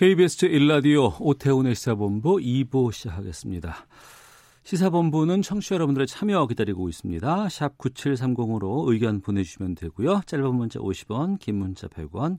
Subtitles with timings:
[0.00, 3.86] KBS 제1라디오 오태훈의 시사본부 2부 시작하겠습니다.
[4.62, 7.48] 시사본부는 청취자 여러분들의 참여 기다리고 있습니다.
[7.50, 10.22] 샵 9730으로 의견 보내주시면 되고요.
[10.24, 12.38] 짧은 문자 50원, 긴 문자 100원,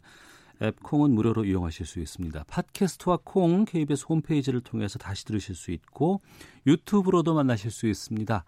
[0.64, 2.46] 앱 콩은 무료로 이용하실 수 있습니다.
[2.48, 6.20] 팟캐스트와 콩 KBS 홈페이지를 통해서 다시 들으실 수 있고
[6.66, 8.44] 유튜브로도 만나실 수 있습니다.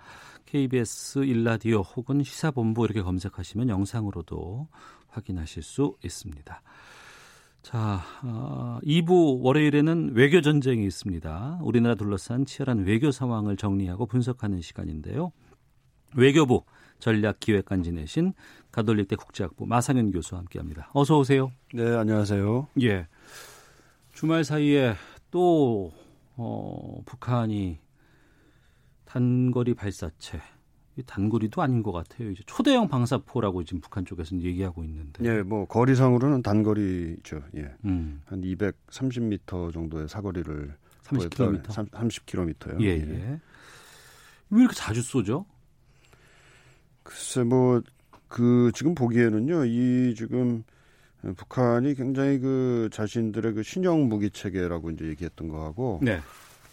[0.47, 4.69] KBS 1라디오 혹은 시사본부 이렇게 검색하시면 영상으로도
[5.09, 6.63] 확인하실 수 있습니다.
[7.63, 11.59] 자, 어, 2부 월요일에는 외교 전쟁이 있습니다.
[11.63, 15.31] 우리나라 둘러싼 치열한 외교 상황을 정리하고 분석하는 시간인데요.
[16.13, 16.65] 외교부
[16.99, 18.33] 전략기획관 지내신
[18.71, 20.89] 가톨릭대 국제학부 마상현 교수와 함께합니다.
[20.93, 21.51] 어서 오세요.
[21.73, 22.67] 네, 안녕하세요.
[22.81, 23.07] 예.
[24.11, 24.95] 주말 사이에
[25.31, 25.93] 또
[26.35, 27.79] 어, 북한이
[29.05, 30.41] 단거리 발사체 이
[31.01, 32.29] 단거리도 아닌 것 같아요.
[32.29, 35.25] 이제 초대형 방사포라고 지금 북한 쪽에서는 얘기하고 있는데.
[35.25, 37.41] 예, 뭐 거리상으로는 단거리죠.
[37.57, 37.73] 예.
[37.85, 38.21] 음.
[38.25, 41.63] 한 230m 정도의 사거리를 30km.
[41.63, 42.81] 30km요.
[42.81, 43.39] 예, 예.
[44.49, 45.45] 왜 이렇게 자주 쏘죠?
[47.03, 47.81] 글쎄 뭐
[48.33, 49.65] 그 지금 보기에는요.
[49.65, 50.63] 이 지금
[51.37, 56.19] 북한이 굉장히 그 자신들의 그 신형 무기 체계라고 이제 얘기했던 거하고 네.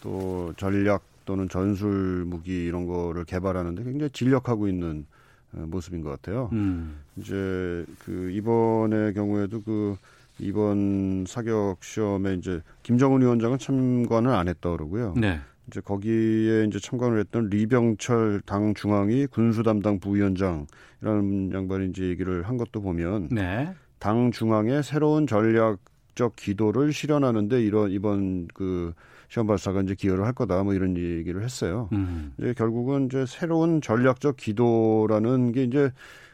[0.01, 5.07] 또 전략 또는 전술 무기 이런 거를 개발하는데 굉장히 진력하고 있는
[5.53, 6.51] 어, 모습인 것 같아요.
[6.51, 7.03] 음.
[7.17, 9.97] 이제 그 이번의 경우에도 그
[10.41, 15.15] 이번 사격 시험에 이제 김정은 위원장은 참관을 안 했다 그러고요.
[15.17, 15.39] 네.
[15.69, 22.57] 이제 거기에 이제 참관을 했던 리병철 당 중앙위 군수 담당 부위원장이라는 양반이 이제 얘기를 한
[22.57, 23.73] 것도 보면 네.
[24.01, 28.95] 당 중앙의 새로운 전략적 기도를 실현하는데 이런 이번 그
[29.31, 31.89] 시험 발사가 이제 기여를 할 거다 뭐 이런 얘기를 했어요.
[31.93, 32.33] 음.
[32.37, 35.93] 이제 결국은 이제 새로운 전략적 기도라는 게 이제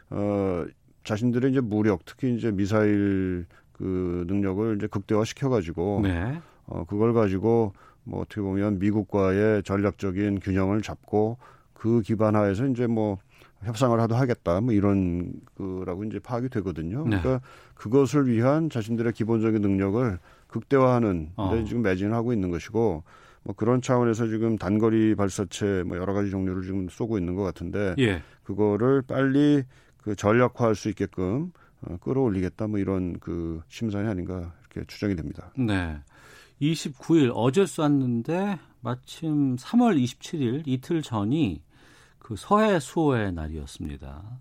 [0.09, 0.65] 어
[1.03, 6.41] 자신들의 이제 무력 특히 이제 미사일 그 능력을 이제 극대화 시켜 가지고 네.
[6.65, 11.37] 어 그걸 가지고 뭐 어떻게 보면 미국과의 전략적인 균형을 잡고
[11.75, 13.19] 그 기반 하에서 이제 뭐
[13.61, 17.07] 협상을 하도 하겠다 뭐 이런 거라고 이제 파악이 되거든요.
[17.07, 17.19] 네.
[17.21, 20.17] 그러니까 그것을 위한 자신들의 기본적인 능력을
[20.59, 21.51] 극대화하는 어.
[21.53, 23.03] 데 지금 매진을 하고 있는 것이고
[23.43, 27.95] 뭐 그런 차원에서 지금 단거리 발사체 뭐 여러 가지 종류를 지금 쏘고 있는 것 같은데
[27.97, 28.21] 예.
[28.43, 29.63] 그거를 빨리
[29.97, 31.51] 그 전략화할 수 있게끔
[31.81, 35.51] 어, 끌어올리겠다 뭐 이런 그 심산이 아닌가 이렇게 추정이 됩니다.
[35.57, 35.97] 네.
[36.61, 41.61] 29일 어제 쐈는데 마침 3월 27일 이틀 전이
[42.19, 44.39] 그 서해 수호의 날이었습니다.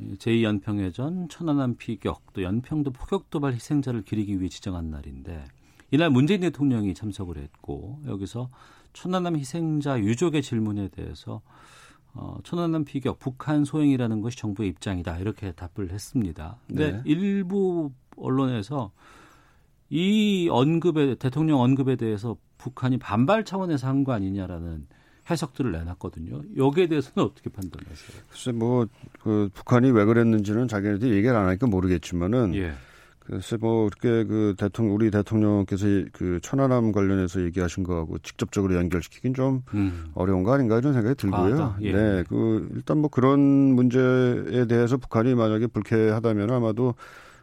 [0.00, 5.44] 이 제2연평해전 천안함 피격 또 연평도 포격 도발 희생자를 기리기 위해 지정한 날인데
[5.90, 8.48] 이날 문재인 대통령이 참석을 했고 여기서
[8.92, 11.42] 천안함 희생자 유족의 질문에 대해서
[12.14, 16.56] 어, 천안함 피격 북한 소행이라는 것이 정부의 입장이다 이렇게 답을 했습니다.
[16.66, 17.02] 근데 네.
[17.04, 18.90] 일부 언론에서
[19.90, 24.86] 이 언급에 대통령 언급에 대해서 북한이 반발 차원에서 한 거 아니냐라는
[25.30, 26.42] 해석들을 내놨거든요.
[26.56, 28.22] 여기에 대해서는 어떻게 판단하세요?
[28.28, 28.86] 글쎄 뭐
[29.22, 32.72] 그 북한이 왜 그랬는지는 자기네들이 얘기를 안 하니까 모르겠지만은 예.
[33.20, 39.62] 글쎄 뭐 이렇게 그 대통령 우리 대통령께서 그 천안함 관련해서 얘기하신 거하고 직접적으로 연결시키긴 좀
[39.74, 40.06] 음.
[40.14, 41.62] 어려운 거 아닌가 이런 생각이 들고요.
[41.62, 41.92] 아, 예.
[41.92, 46.94] 네, 그 일단 뭐 그런 문제에 대해서 북한이 만약에 불쾌하다면 아마도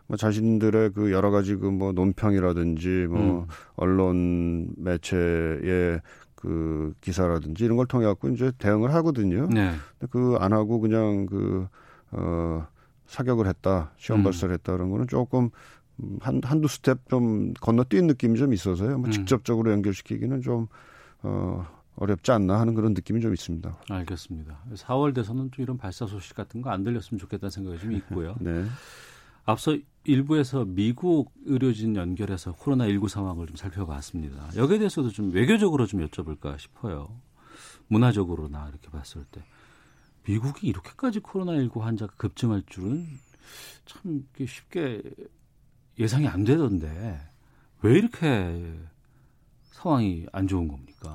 [0.07, 3.47] 뭐 자신들의 그 여러 가지 그 뭐 논평이라든지 뭐 음.
[3.75, 6.01] 언론 매체의
[6.37, 9.47] 그 기사라든지 이런 걸 통해 갖고 이제 대응을 하거든요.
[9.47, 9.73] 네.
[9.99, 11.67] 근데 그 안 하고 그냥 그,
[12.11, 12.65] 어,
[13.07, 14.23] 사격을 했다, 시험 음.
[14.23, 15.49] 발사를 했다, 그런 거는 조금
[15.99, 18.97] 음, 한, 한두 스텝 좀 건너뛴 느낌이 좀 있어서요.
[18.99, 19.11] 뭐 음.
[19.11, 20.67] 직접적으로 연결시키기는 좀,
[21.23, 21.65] 어,
[21.95, 23.75] 어렵지 않나 하는 그런 느낌이 좀 있습니다.
[23.89, 24.59] 알겠습니다.
[24.75, 28.35] 4월 돼서는 또 이런 발사 소식 같은 거 안 들렸으면 좋겠다는 생각이 좀 있고요.
[28.41, 28.65] 네.
[29.47, 34.49] 앞서 1부에서 미국 의료진 연결해서 코로나19 상황을 좀 살펴봤습니다.
[34.57, 37.09] 여기에 대해서도 좀 외교적으로 좀 여쭤볼까 싶어요.
[37.87, 39.41] 문화적으로나 이렇게 봤을 때.
[40.25, 43.07] 미국이 이렇게까지 코로나19 환자가 급증할 줄은
[43.85, 45.01] 참 쉽게
[45.97, 47.17] 예상이 안 되던데
[47.81, 48.75] 왜 이렇게
[49.71, 51.13] 상황이 안 좋은 겁니까?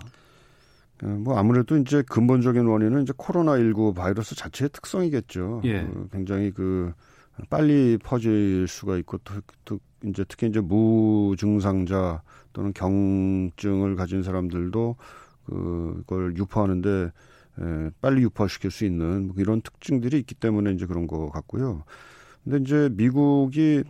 [1.03, 5.61] 어, 뭐 아무래도 이제 근본적인 원인은 이제 코로나19 바이러스 자체의 특성이겠죠.
[5.65, 5.81] 예.
[5.81, 6.95] 어, 굉장히 그
[7.49, 14.97] 빨리 퍼질 수가 있고 특, 특, 이제 특히 이제 무증상자 또는 경증을 가진 사람들도
[15.47, 17.11] 그걸 유포하는데
[17.61, 21.85] 에, 빨리 유포시킬 수 있는 뭐 이런 특징들이 있기 때문에 이제 그런 것 같고요.
[22.45, 23.85] 근데 이제 미국이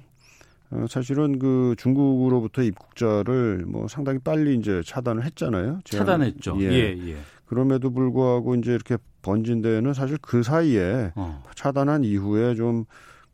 [0.70, 5.80] 어, 사실은 그 중국으로부터 입국자를 뭐 상당히 빨리 이제 차단을 했잖아요.
[5.84, 6.06] 제한.
[6.06, 6.56] 차단했죠.
[6.60, 6.64] 예.
[6.64, 7.16] 예, 예.
[7.44, 11.42] 그럼에도 불구하고 이제 이렇게 번진 데는 사실 그 사이에 어.
[11.54, 12.86] 차단한 이후에 좀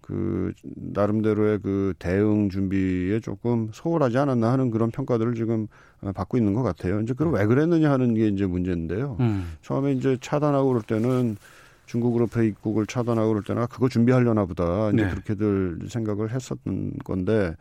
[0.08, 0.52] 그
[0.94, 5.66] 나름대로의 그 대응 준비에 조금 소홀하지 않았나 하는 그런 평가들을 지금
[6.00, 7.00] 어, 받고 있는 것 같아요.
[7.02, 9.19] 이제 그럼 왜 그랬느냐 하는 게 이제 문제인데요.
[9.20, 9.52] 음.
[9.60, 11.37] 처음에 이제 차단하고 그럴 때는
[11.84, 15.10] 중국으로부터 입국을 차단하고 그럴 때나 그거 준비하려나 보다 이제 네.
[15.10, 17.55] 그렇게들 생각을 했었던 건데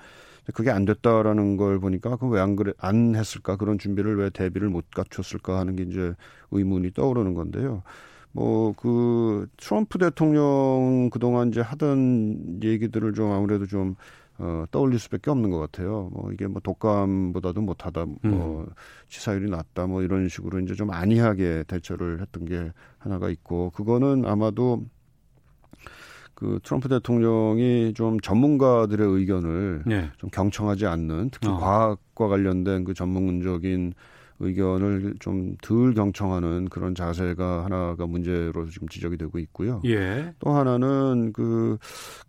[0.53, 4.69] 그게 안 됐다라는 걸 보니까 그 왜 안 그래 안 했을까 그런 준비를 왜 대비를
[4.69, 6.13] 못 갖췄을까 하는 게 이제
[6.51, 7.83] 의문이 떠오르는 건데요.
[8.31, 13.95] 뭐 그 트럼프 대통령 그동안 이제 하던 얘기들을 좀 아무래도 좀
[14.39, 16.09] 어, 떠올릴 수밖에 없는 것 같아요.
[16.13, 18.74] 뭐 이게 뭐 독감보다도 못하다, 뭐 음.
[19.09, 24.85] 치사율이 낮다, 뭐 이런 식으로 이제 좀 안이하게 대처를 했던 게 하나가 있고 그거는 아마도
[26.35, 30.12] 그 트럼프 대통령이 좀 전문가들의 의견을 네.
[30.18, 31.57] 좀 경청하지 않는 특히 어.
[31.57, 33.95] 과학과 관련된 그 전문적인
[34.39, 39.81] 의견을 좀 덜 경청하는 그런 자세가 하나가 문제로 지금 지적이 되고 있고요.
[39.85, 40.33] 예.
[40.39, 41.77] 또 하나는 그,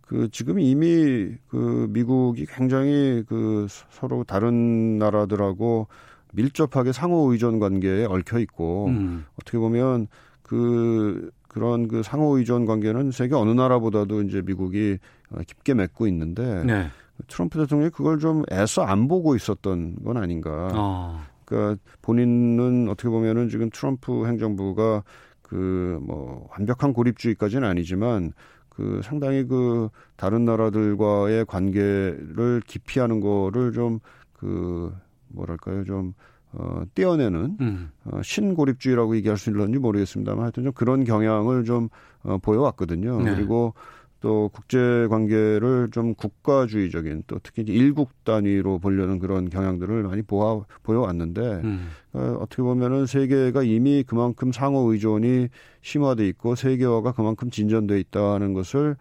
[0.00, 5.88] 그 지금 이미 그 미국이 굉장히 그 서로 다른 나라들하고
[6.32, 9.24] 밀접하게 상호 의존 관계에 얽혀 있고 음.
[9.40, 10.08] 어떻게 보면
[10.42, 14.98] 그 그런 그 상호 의존 관계는 세계 어느 나라보다도 이제 미국이
[15.46, 16.88] 깊게 맺고 있는데 네.
[17.26, 20.70] 트럼프 대통령이 그걸 좀 애써 안 보고 있었던 건 아닌가.
[20.74, 21.20] 어.
[21.48, 25.02] 그러니까 본인은 어떻게 보면은 지금 트럼프 행정부가
[25.42, 28.32] 그 뭐 완벽한 고립주의까지는 아니지만
[28.68, 34.00] 그 상당히 그 다른 나라들과의 관계를 기피하는 거를 좀
[34.38, 34.92] 그
[35.28, 36.14] 뭐랄까요 좀
[36.52, 37.90] 어, 떼어내는 음.
[38.04, 41.88] 어, 신고립주의라고 얘기할 수 있는지 모르겠습니다만 하여튼 좀 그런 경향을 좀
[42.22, 43.20] 어, 보여왔거든요.
[43.20, 43.34] 네.
[43.34, 43.74] 그리고
[44.20, 50.60] 또 국제 관계를 좀 국가주의적인 또 특히 이제 일국 단위로 보려는 그런 경향들을 많이 보아,
[50.82, 51.88] 보여왔는데 음.
[52.12, 55.48] 어, 어떻게 보면은 세계가 이미 그만큼 상호 의존이
[55.82, 58.96] 심화돼 있고 세계화가 그만큼 진전돼 있다는 것을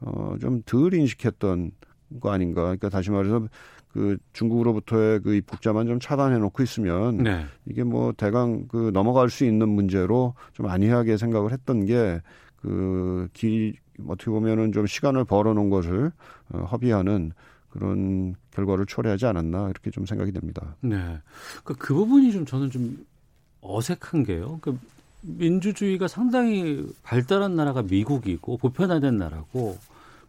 [0.00, 1.72] 어, 좀 덜 인식했던
[2.20, 2.62] 거 아닌가.
[2.62, 3.46] 그러니까 다시 말해서
[3.92, 7.44] 그 중국으로부터의 그 입국자만 좀 차단해 놓고 있으면 네.
[7.66, 13.28] 이게 뭐 대강 그 넘어갈 수 있는 문제로 좀 안이하게 생각을 했던 게그
[14.06, 16.12] 어떻게 보면은 좀 시간을 벌어놓은 것을
[16.50, 17.32] 어, 허비하는
[17.70, 20.76] 그런 결과를 초래하지 않았나 이렇게 좀 생각이 됩니다.
[20.80, 20.96] 네,
[21.64, 23.04] 그러니까 그 부분이 좀 저는 좀
[23.62, 24.58] 어색한 게요.
[24.60, 24.78] 그
[25.22, 29.78] 민주주의가 상당히 발달한 나라가 미국이고 보편화된 나라고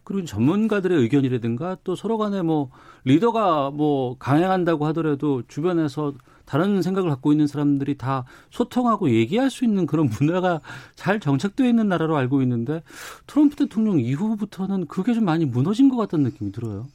[0.04, 2.70] 그리고 전문가들의 의견이라든가 또 서로 간에 뭐
[3.04, 6.12] 리더가 뭐 강행한다고 하더라도 주변에서
[6.44, 10.60] 다른 생각을 갖고 있는 사람들이 다 소통하고 얘기할 수 있는 그런 문화가
[10.94, 12.82] 잘 정착되어 있는 나라로 알고 있는데
[13.26, 16.86] 트럼프 대통령 이후부터는 그게 좀 많이 무너진 것 같다는 느낌이 들어요.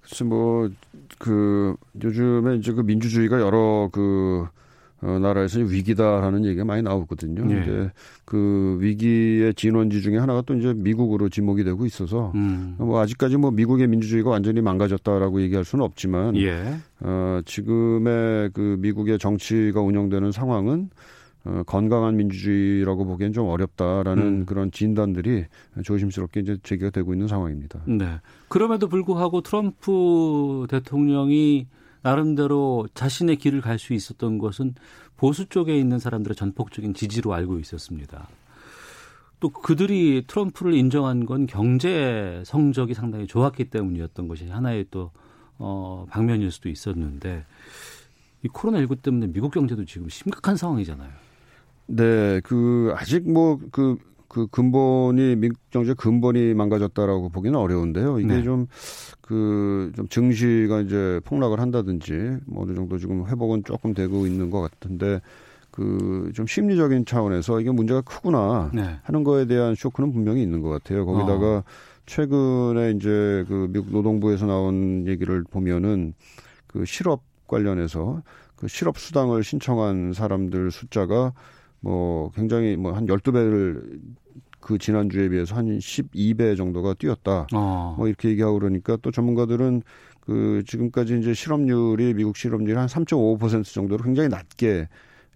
[0.00, 4.46] 그래서 뭐그 요즘에 이제 그 민주주의가 여러 그
[5.02, 7.42] 어, 나라에서 위기다라는 얘기가 많이 나오거든요.
[7.50, 7.64] 예.
[7.64, 7.90] 근데
[8.24, 12.76] 그 위기의 진원지 중에 하나가 또 이제 미국으로 지목이 되고 있어서 음.
[12.78, 16.76] 뭐 아직까지 뭐 미국의 민주주의가 완전히 망가졌다라고 얘기할 수는 없지만 예.
[17.00, 20.90] 어, 지금의 그 미국의 정치가 운영되는 상황은
[21.44, 24.46] 어, 건강한 민주주의라고 보기엔 좀 어렵다라는 음.
[24.46, 25.46] 그런 진단들이
[25.82, 27.80] 조심스럽게 이제 제기가 되고 있는 상황입니다.
[27.86, 28.20] 네.
[28.46, 31.66] 그럼에도 불구하고 트럼프 대통령이
[32.02, 34.74] 나름대로 자신의 길을 갈 수 있었던 것은
[35.16, 38.28] 보수 쪽에 있는 사람들의 전폭적인 지지로 알고 있었습니다.
[39.40, 45.10] 또 그들이 트럼프를 인정한 건 경제 성적이 상당히 좋았기 때문이었던 것이 하나의 또
[45.58, 47.44] 어, 방면일 수도 있었는데
[48.44, 51.10] 이 코로나19 때문에 미국 경제도 지금 심각한 상황이잖아요.
[51.86, 53.98] 네, 그 아직 뭐 그
[54.32, 58.18] 그 근본이 미국 경제 근본이 망가졌다라고 보기는 어려운데요.
[58.18, 58.42] 이게 네.
[58.42, 58.66] 좀
[59.20, 64.62] 그, 좀 증시가 이제 폭락을 한다든지, 뭐 어느 정도 지금 회복은 조금 되고 있는 것
[64.62, 65.20] 같은데,
[65.70, 68.98] 그, 좀 심리적인 차원에서 이게 문제가 크구나 네.
[69.02, 71.04] 하는 거에 대한 쇼크는 분명히 있는 것 같아요.
[71.04, 71.64] 거기다가 어.
[72.06, 76.14] 최근에 이제 그 미국 노동부에서 나온 얘기를 보면은
[76.66, 78.22] 그 실업 관련해서
[78.56, 81.32] 그 실업 수당을 신청한 사람들 숫자가
[81.80, 84.00] 뭐 굉장히 뭐한 12배를
[84.62, 87.46] 그 지난주에 비해서 한 12배 정도가 뛰었다.
[87.52, 87.94] 어.
[87.98, 89.82] 뭐 이렇게 얘기하고 그러니까 또 전문가들은
[90.20, 94.88] 그 지금까지 이제 실업률이 미국 실업률이 한 3.5% 정도로 굉장히 낮게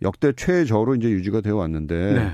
[0.03, 2.33] 역대 최저로 이제 유지가 되어 왔는데 네.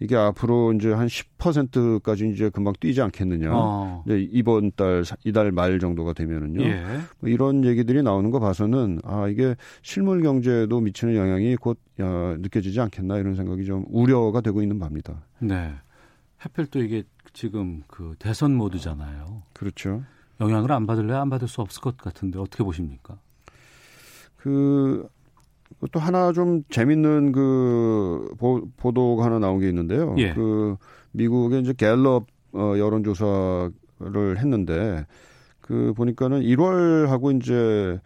[0.00, 3.50] 이게 앞으로 이제 한 10%까지 이제 금방 뛰지 않겠느냐.
[3.52, 4.02] 어.
[4.06, 6.62] 이제 이번 달, 이달 말 정도가 되면은요.
[6.62, 6.82] 예.
[7.20, 12.80] 뭐 이런 얘기들이 나오는 거 봐서는 아, 이게 실물 경제에도 미치는 영향이 곧 야, 느껴지지
[12.80, 15.22] 않겠나 이런 생각이 좀 우려가 되고 있는 바입니다.
[15.38, 15.74] 네.
[16.40, 19.42] 하필 또 이게 지금 그 대선 모드잖아요.
[19.52, 20.02] 그렇죠.
[20.40, 23.18] 영향을 안 받을래 안 받을 수 없을 것 같은데 어떻게 보십니까?
[24.36, 25.08] 그
[25.92, 30.14] 또 하나 좀 재밌는 그 보, 보도가 하나 나온 게 있는데요.
[30.18, 30.34] 예.
[30.34, 30.76] 그
[31.12, 35.06] 미국의 이제 갤럽 어, 여론조사를 했는데
[35.60, 38.00] 그 보니까는 1월하고 이제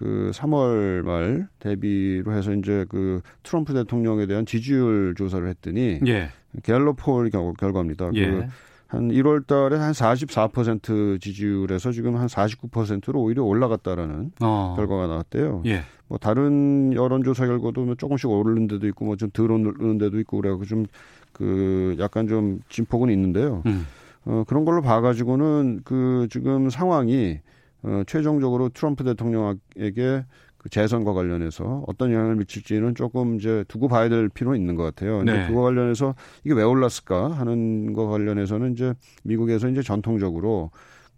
[0.00, 6.30] 그 3월 말 대비로 해서 이제 그 트럼프 대통령에 대한 지지율 조사를 했더니 예.
[6.62, 8.10] 갤럽 폴 결과입니다.
[8.14, 8.30] 예.
[8.30, 8.48] 그
[8.90, 14.74] 한 1월 달에 한 44% 지지율에서 지금 한 49%로 오히려 올라갔다라는 어.
[14.76, 15.62] 결과가 나왔대요.
[15.66, 15.82] 예.
[16.08, 20.40] 뭐 다른 여론조사 결과도 뭐 조금씩 오르는 데도 있고 뭐 좀 덜 오르는 데도 있고
[20.40, 20.86] 그래갖고 좀
[21.32, 23.62] 그 약간 좀 진폭은 있는데요.
[23.66, 23.86] 음.
[24.24, 27.38] 어, 그런 걸로 봐가지고는 그 지금 상황이
[27.82, 30.24] 어, 최종적으로 트럼프 대통령에게
[30.60, 35.18] 그 재선과 관련해서 어떤 영향을 미칠지는 조금 이제 두고 봐야 될 필요는 있는 것 같아요.
[35.18, 35.46] 근데 네.
[35.48, 40.70] 그거 관련해서 이게 왜 올랐을까 하는 거 관련해서는 이제 미국에서 이제 전통적으로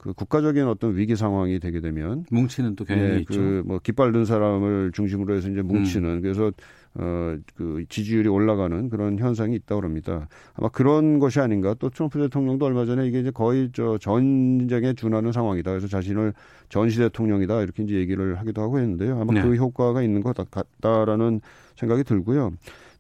[0.03, 3.41] 그 국가적인 어떤 위기 상황이 되게 되면 뭉치는 또 경향이 네, 있죠.
[3.41, 6.21] 그뭐 깃발 든 사람을 중심으로 해서 이제 뭉치는 음.
[6.21, 6.51] 그래서
[6.95, 10.29] 어, 그 지지율이 올라가는 그런 현상이 있다고 합니다.
[10.55, 11.75] 아마 그런 것이 아닌가.
[11.79, 15.71] 또 트럼프 대통령도 얼마 전에 이게 이제 거의 저 전쟁에 준하는 상황이다.
[15.71, 16.35] 그래서 자신을
[16.69, 17.63] 전시 대통령이다.
[17.63, 19.21] 이렇게 이제 얘기를 하기도 하고 했는데요.
[19.21, 19.43] 아마 네.
[19.43, 21.41] 그 효과가 있는 것 같다라는
[21.77, 22.51] 생각이 들고요.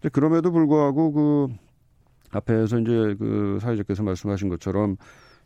[0.00, 1.48] 근데 그럼에도 불구하고 그
[2.30, 4.96] 앞에서 이제 그 사회자께서 말씀하신 것처럼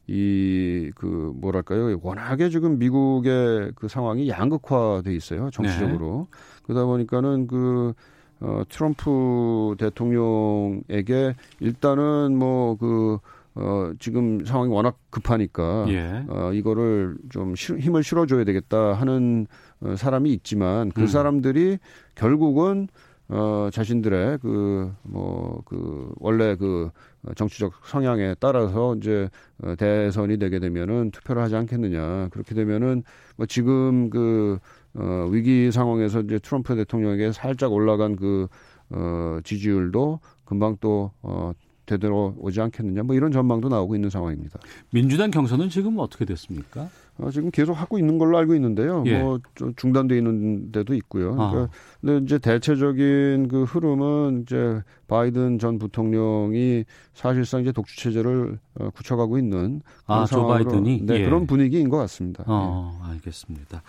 [0.08, 6.38] 이 그 뭐랄까요 워낙에 지금 미국의 그 상황이 양극화돼 있어요 정치적으로 네.
[6.64, 7.92] 그러다 보니까는 그
[8.40, 13.18] 어, 트럼프 대통령에게 일단은 뭐 그,
[13.54, 16.24] 어, 지금 상황이 워낙 급하니까, 예.
[16.28, 19.46] 어, 이거를 좀 실, 힘을 실어줘야 되겠다 하는
[19.80, 21.06] 어, 사람이 있지만 그 음.
[21.06, 21.78] 사람들이
[22.14, 22.88] 결국은
[23.28, 26.90] 어, 자신들의 그, 뭐, 그, 원래 그
[27.34, 29.28] 정치적 성향에 따라서 이제
[29.62, 32.28] 어, 대선이 되게 되면은 투표를 하지 않겠느냐.
[32.28, 33.02] 그렇게 되면은
[33.36, 34.58] 뭐 지금 그
[34.94, 38.46] 어, 위기 상황에서 이제 트럼프 대통령에게 살짝 올라간 그
[38.90, 41.52] 어, 지지율도 금방 또 어,
[41.86, 44.58] 되돌아오지 않겠느냐 뭐 이런 전망도 나오고 있는 상황입니다.
[44.90, 46.88] 민주당 경선은 지금 어떻게 됐습니까?
[47.18, 49.02] 어, 지금 계속 하고 있는 걸로 알고 있는데요.
[49.06, 49.18] 예.
[49.18, 49.38] 뭐
[49.76, 51.40] 중단돼 있는 데도 있고요.
[51.40, 51.50] 아.
[51.50, 58.90] 그러니까 근데 이제 대체적인 그 흐름은 이제 바이든 전 부통령이 사실상 이제 독주 체제를 어,
[58.90, 61.24] 굳혀가고 있는 그런 아, 상황으로 바이든이 네, 예.
[61.24, 62.44] 그런 분위기인 것 같습니다.
[62.46, 63.12] 어, 예.
[63.12, 63.82] 알겠습니다.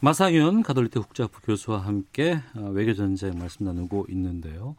[0.00, 4.74] 마사윤 가톨릭대 국제학부 교수와 함께 어, 외교 전쟁 말씀 나누고 있는데요.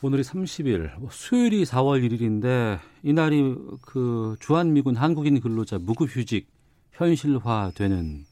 [0.00, 6.48] 오늘이 30일, 수요일이 4월 1일인데 이날이 그 주한미군 한국인 근로자 무급휴직
[6.92, 8.24] 현실화되는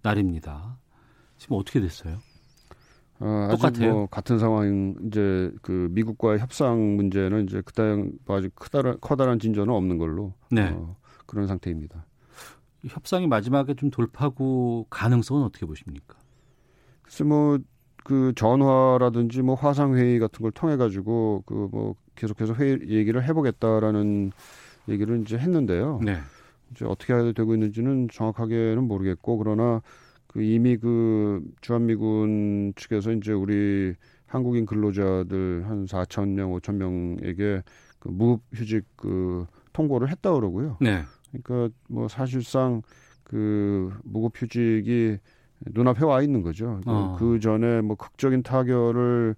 [0.00, 0.78] 날입니다.
[1.36, 2.16] 지금 어떻게 됐어요?
[3.18, 3.92] 어, 똑같아요.
[3.92, 10.32] 뭐 같은 상황 이제 그 미국과의 협상 문제는 이제 그다지 크다란 커다란 진전은 없는 걸로
[10.50, 10.70] 네.
[10.70, 10.96] 어,
[11.26, 12.06] 그런 상태입니다.
[12.88, 16.16] 협상이 마지막에 좀 돌파구 가능성은 어떻게 보십니까?
[17.02, 17.58] 글쎄 뭐
[18.04, 24.32] 그 전화라든지 뭐 화상 회의 같은 걸 통해 가지고 그 뭐 계속해서 회의 얘기를 해보겠다라는
[24.88, 26.00] 얘기를 이제 했는데요.
[26.04, 26.18] 네.
[26.70, 29.80] 이제 어떻게 해야 되고 있는지는 정확하게는 모르겠고 그러나
[30.26, 33.94] 그 이미 그 주한미군 측에서 이제 우리
[34.26, 37.62] 한국인 근로자들 한 4천 명, 5천 명에게
[37.98, 40.76] 그 무휴직 그 통보를 했다 그러고요.
[40.80, 41.02] 네.
[41.32, 42.82] 그러니까 뭐 사실상
[43.24, 45.18] 그 무급휴직이
[45.66, 46.80] 눈앞에 와 있는 거죠.
[46.84, 47.16] 그 어.
[47.18, 49.36] 그 전에 뭐 극적인 타결을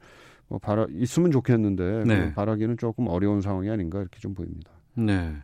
[0.49, 2.21] 뭐 바라 있으면 좋겠는데 네.
[2.21, 4.71] 뭐 바라기는 조금 어려운 상황이 아닌가 이렇게 좀 보입니다.
[4.95, 5.35] 네.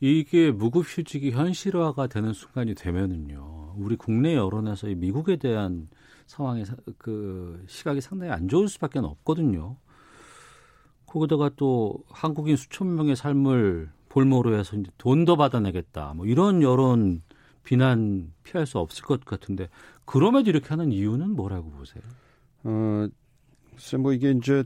[0.00, 5.88] 이게 무급휴직이 현실화가 되는 순간이 되면은요, 우리 국내 여론에서 이 미국에 대한
[6.26, 6.64] 상황의
[6.96, 9.76] 그 시각이 상당히 안 좋을 수밖에 없거든요.
[11.04, 16.14] 거기다가 또 한국인 수천 명의 삶을 볼모로 해서 이제 돈더 받아내겠다.
[16.14, 17.22] 뭐 이런 여론
[17.64, 19.68] 비난 피할 수 없을 것 같은데
[20.04, 22.02] 그럼에도 이렇게 하는 이유는 뭐라고 보세요?
[22.64, 23.08] 어,
[23.74, 24.64] 글쎄 뭐 이게 이제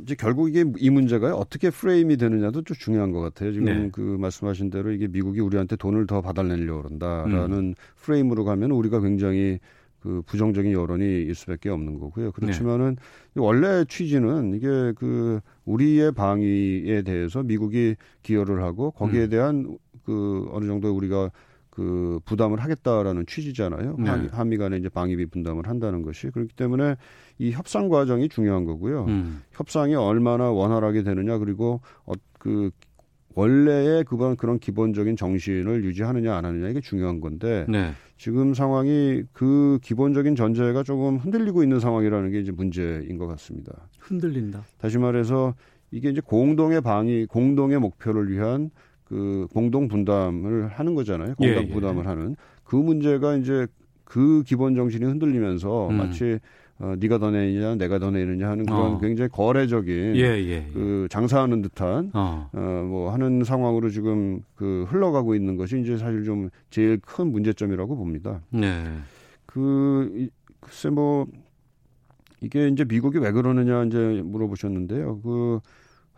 [0.00, 3.52] 이제 결국 이게 이 문제가 어떻게 프레임이 되느냐도 좀 중요한 것 같아요.
[3.52, 3.88] 지금 네.
[3.92, 7.74] 그 말씀하신 대로 이게 미국이 우리한테 돈을 더 받아내려고 그런다라는 음.
[7.96, 9.58] 프레임으로 가면 우리가 굉장히
[10.00, 12.30] 그 부정적인 여론이 일 수밖에 없는 거고요.
[12.32, 12.96] 그렇지만은
[13.34, 13.42] 네.
[13.42, 19.30] 원래 취지는 이게 그 우리의 방위에 대해서 미국이 기여를 하고 거기에 음.
[19.30, 21.30] 대한 그 어느 정도 우리가
[21.78, 23.98] 그 부담을 하겠다라는 취지잖아요.
[24.00, 24.10] 네.
[24.10, 26.96] 한미, 한미 간에 이제 방위비 분담을 한다는 것이 그렇기 때문에
[27.38, 29.04] 이 협상 과정이 중요한 거고요.
[29.04, 29.42] 음.
[29.52, 32.72] 협상이 얼마나 원활하게 되느냐 그리고 어, 그
[33.36, 37.92] 원래의 그런 그런 기본적인 정신을 유지하느냐 안 하느냐 이게 중요한 건데 네.
[38.16, 43.88] 지금 상황이 그 기본적인 전제가 조금 흔들리고 있는 상황이라는 게 이제 문제인 것 같습니다.
[44.00, 44.64] 흔들린다.
[44.78, 45.54] 다시 말해서
[45.92, 48.70] 이게 이제 공동의 방위, 공동의 목표를 위한
[49.08, 51.34] 그 공동 분담을 하는 거잖아요.
[51.36, 51.72] 공동 예, 예.
[51.72, 53.66] 분담을 하는 그 문제가 이제
[54.04, 55.96] 그 기본 정신이 흔들리면서 음.
[55.96, 56.38] 마치
[56.80, 58.98] 어, 네가 더 내느냐, 내가 더 내느냐 하는 그런 어.
[59.00, 60.66] 굉장히 거래적인 예, 예.
[60.72, 62.48] 그 장사하는 듯한 어.
[62.52, 67.96] 어, 뭐 하는 상황으로 지금 그 흘러가고 있는 것이 이제 사실 좀 제일 큰 문제점이라고
[67.96, 68.42] 봅니다.
[68.50, 68.84] 네.
[69.46, 71.26] 그 이- 글쎄 뭐
[72.40, 75.20] 이게 이제 미국이 왜 그러느냐 이제 물어보셨는데요.
[75.22, 75.60] 그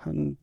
[0.02, 0.34] 한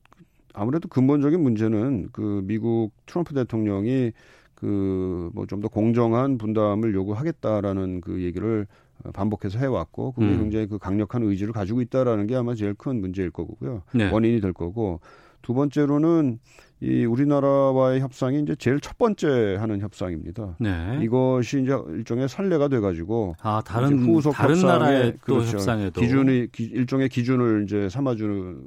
[0.58, 4.12] 아무래도 근본적인 문제는 그 미국 트럼프 대통령이
[4.56, 8.66] 그 뭐 좀 더 공정한 분담을 요구하겠다라는 그 얘기를
[9.14, 10.40] 반복해서 해왔고 그게 음.
[10.40, 13.84] 굉장히 그 강력한 의지를 가지고 있다라는 게 아마 제일 큰 문제일 거고요.
[13.94, 14.10] 네.
[14.10, 15.00] 원인이 될 거고
[15.44, 16.40] 두 번째로는
[16.82, 20.58] 이 우리나라와의 협상이 이제 제일 첫 번째 하는 협상입니다.
[20.60, 21.00] 네.
[21.04, 25.54] 이것이 이제 일종의 선례가 돼가지고 아, 다른 후속 다른 나라의 또 그렇죠.
[25.54, 28.62] 협상에도 기준이 기- 일종의 기준을 이제 삼아주는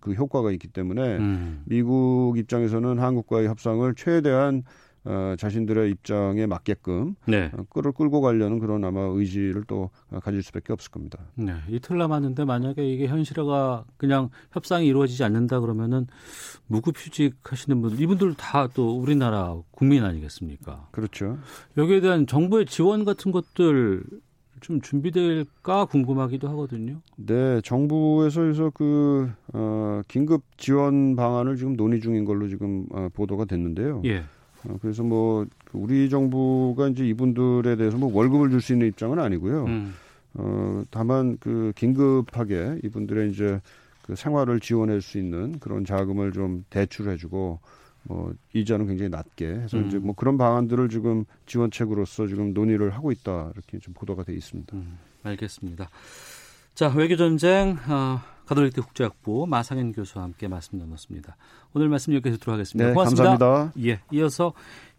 [0.00, 1.62] 그 효과가 있기 때문에 음.
[1.64, 4.62] 미국 입장에서는 한국과의 협상을 최대한
[5.06, 7.50] 어, 자신들의 입장에 맞게끔 네.
[7.52, 11.18] 어, 끌을 끌고 가려는 그런 아마 의지를 또 어, 가질 수밖에 없을 겁니다.
[11.34, 11.52] 네.
[11.68, 16.06] 이틀 남았는데 만약에 이게 현실화가 그냥 협상이 이루어지지 않는다 그러면은
[16.68, 20.88] 무급휴직 하시는 분들 이분들 다 또 우리나라 국민 아니겠습니까?
[20.90, 21.38] 그렇죠.
[21.76, 24.02] 여기에 대한 정부의 지원 같은 것들
[24.64, 27.02] 좀 준비될까 궁금하기도 하거든요.
[27.16, 33.44] 네, 정부에서 그래서 그 어, 긴급 지원 방안을 지금 논의 중인 걸로 지금 어, 보도가
[33.44, 34.00] 됐는데요.
[34.06, 34.24] 예.
[34.66, 39.64] 어, 그래서 뭐그 우리 정부가 이제 이분들에 대해서 뭐 월급을 줄 수 있는 입장은 아니고요.
[39.66, 39.94] 음.
[40.32, 43.60] 어, 다만 그 긴급하게 이분들의 이제
[44.00, 47.60] 그 생활을 지원할 수 있는 그런 자금을 좀 대출해주고
[48.04, 49.86] 뭐 이자는 굉장히 낮게 해서 음.
[49.86, 54.76] 이제 뭐 그런 방안들을 지금 지원책으로서 지금 논의를 하고 있다 이렇게 좀 보도가 돼 있습니다.
[54.76, 55.88] 음, 알겠습니다.
[56.74, 61.36] 자, 외교 전쟁 어, 가톨릭대 국제학부 마상현 교수와 함께 말씀 나눴습니다.
[61.72, 62.88] 오늘 말씀 여기까지 듣도록 하겠습니다.
[62.88, 63.38] 네, 고맙습니다.
[63.38, 63.72] 감사합니다.
[63.86, 64.52] 예, 이어서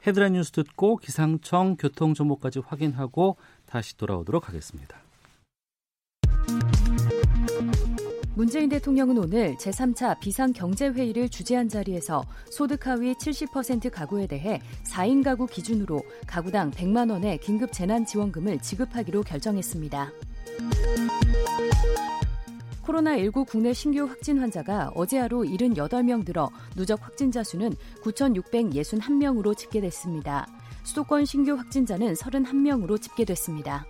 [0.08, 5.05] 헤드라인 뉴스 듣고 기상청 교통 정보까지 확인하고 다시 돌아오도록 하겠습니다.
[8.36, 14.60] 문재인 대통령은 오늘 제3차 비상경제회의를 주재한 자리에서 소득 하위 70% 가구에 대해
[14.92, 20.12] 4인 가구 기준으로 가구당 100만 원의 긴급 재난 지원금을 지급하기로 결정했습니다.
[22.84, 30.46] 코로나19 국내 신규 확진 환자가 어제 하루 78명 늘어 누적 확진자 수는 9,661명으로 집계됐습니다.
[30.84, 33.86] 수도권 신규 확진자는 31명으로 집계됐습니다.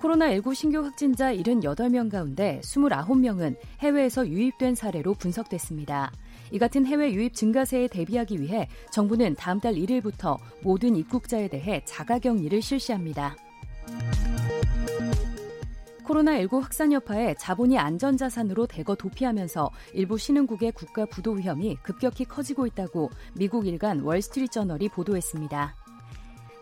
[0.00, 6.12] 코로나19 신규 확진자 78명 가운데 29명은 해외에서 유입된 사례로 분석됐습니다.
[6.52, 12.62] 이 같은 해외 유입 증가세에 대비하기 위해 정부는 다음 달 1일부터 모든 입국자에 대해 자가격리를
[12.62, 13.36] 실시합니다.
[16.04, 23.10] 코로나19 확산 여파에 자본이 안전자산으로 대거 도피하면서 일부 신흥국의 국가 부도 위험이 급격히 커지고 있다고
[23.34, 25.87] 미국 일간 월스트리트저널이 보도했습니다.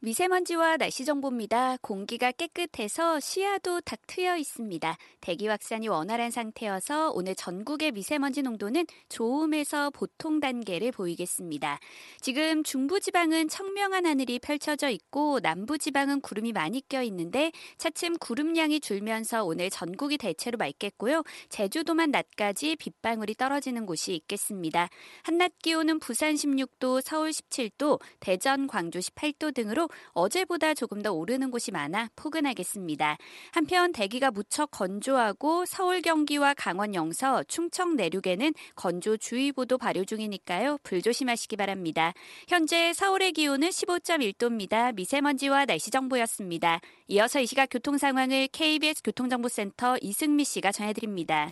[0.00, 1.78] 미세먼지와 날씨 정보입니다.
[1.80, 4.94] 공기가 깨끗해서 시야도 탁 트여 있습니다.
[5.22, 11.80] 대기 확산이 원활한 상태여서 오늘 전국의 미세먼지 농도는 좋음에서 보통 단계를 보이겠습니다.
[12.20, 19.70] 지금 중부지방은 청명한 하늘이 펼쳐져 있고 남부지방은 구름이 많이 껴 있는데 차츰 구름량이 줄면서 오늘
[19.70, 21.22] 전국이 대체로 맑겠고요.
[21.48, 24.90] 제주도만 낮까지 빗방울이 떨어지는 곳이 있겠습니다.
[25.22, 31.70] 한낮 기온은 부산 16도, 서울 17도, 대전, 광주 18도 등으로 어제보다 조금 더 오르는 곳이
[31.70, 33.16] 많아 포근하겠습니다.
[33.52, 40.78] 한편 대기가 무척 건조하고 서울 경기와 강원 영서, 충청 내륙에는 건조주의보도 발효 중이니까요.
[40.82, 42.12] 불조심하시기 바랍니다.
[42.48, 44.94] 현재 서울의 기온은 15.1도입니다.
[44.94, 46.80] 미세먼지와 날씨 정보였습니다.
[47.08, 51.50] 이어서 이 시각 교통 상황을 KBS 교통정보센터 이승미 씨가 전해드립니다.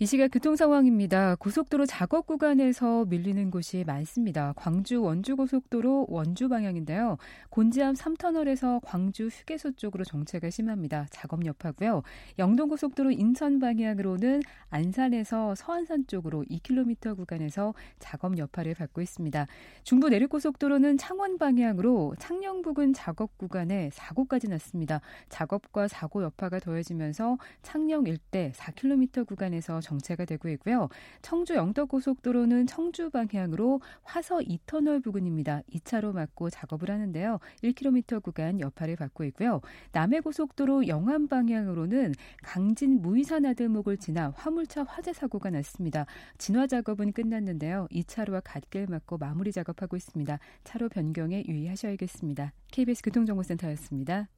[0.00, 1.34] 이 시각 교통 상황입니다.
[1.34, 4.52] 고속도로 작업 구간에서 밀리는 곳이 많습니다.
[4.54, 7.16] 광주 원주 고속도로 원주 방향인데요.
[7.50, 11.08] 곤지암 3터널에서 광주 휴게소 쪽으로 정체가 심합니다.
[11.10, 12.04] 작업 여파고요.
[12.38, 19.48] 영동 고속도로 인천 방향으로는 안산에서 서안산 쪽으로 2km 구간에서 작업 여파를 받고 있습니다.
[19.82, 25.00] 중부 내륙 고속도로는 창원 방향으로 창녕 부근 작업 구간에 사고까지 났습니다.
[25.28, 30.88] 작업과 사고 여파가 더해지면서 창녕 일대 4km 구간에서 정체가 되고 있고요.
[31.22, 35.62] 청주 영덕고속도로는 청주 방향으로 화서 2터널 부근입니다.
[35.72, 37.38] 2차로 막고 작업을 하는데요.
[37.62, 39.60] 1km 구간 여파를 받고 있고요.
[39.92, 46.06] 남해고속도로 영암 방향으로는 강진 무이산 아들목을 지나 화물차 화재 사고가 났습니다.
[46.36, 47.88] 진화 작업은 끝났는데요.
[47.90, 50.38] 2차로와 갓길 막고 마무리 작업하고 있습니다.
[50.64, 52.52] 차로 변경에 유의하셔야겠습니다.
[52.70, 54.28] KBS 교통정보센터였습니다.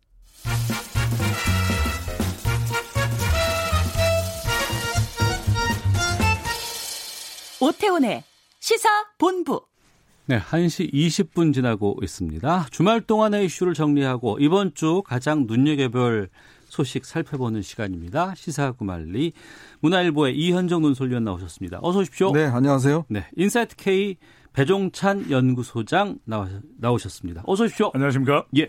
[7.61, 8.25] 오태훈의
[8.59, 9.61] 시사 본부.
[10.25, 12.67] 네, 1시 20분 지나고 있습니다.
[12.71, 16.31] 주말 동안의 이슈를 정리하고 이번 주 가장 눈여겨볼
[16.65, 18.35] 소식 살펴보는 시간입니다.
[18.35, 19.33] 시사구말리
[19.81, 21.81] 문화일보의 이현종 논설위원 나오셨습니다.
[21.83, 22.33] 어서 오십시오.
[22.33, 23.07] 네, 안녕하세요.
[23.09, 24.17] 네, 인사이트 K
[24.53, 27.43] 배종찬 연구소장 나오셨습니다.
[27.45, 27.91] 어서 오십시오.
[27.93, 28.47] 안녕하십니까?
[28.57, 28.69] 예.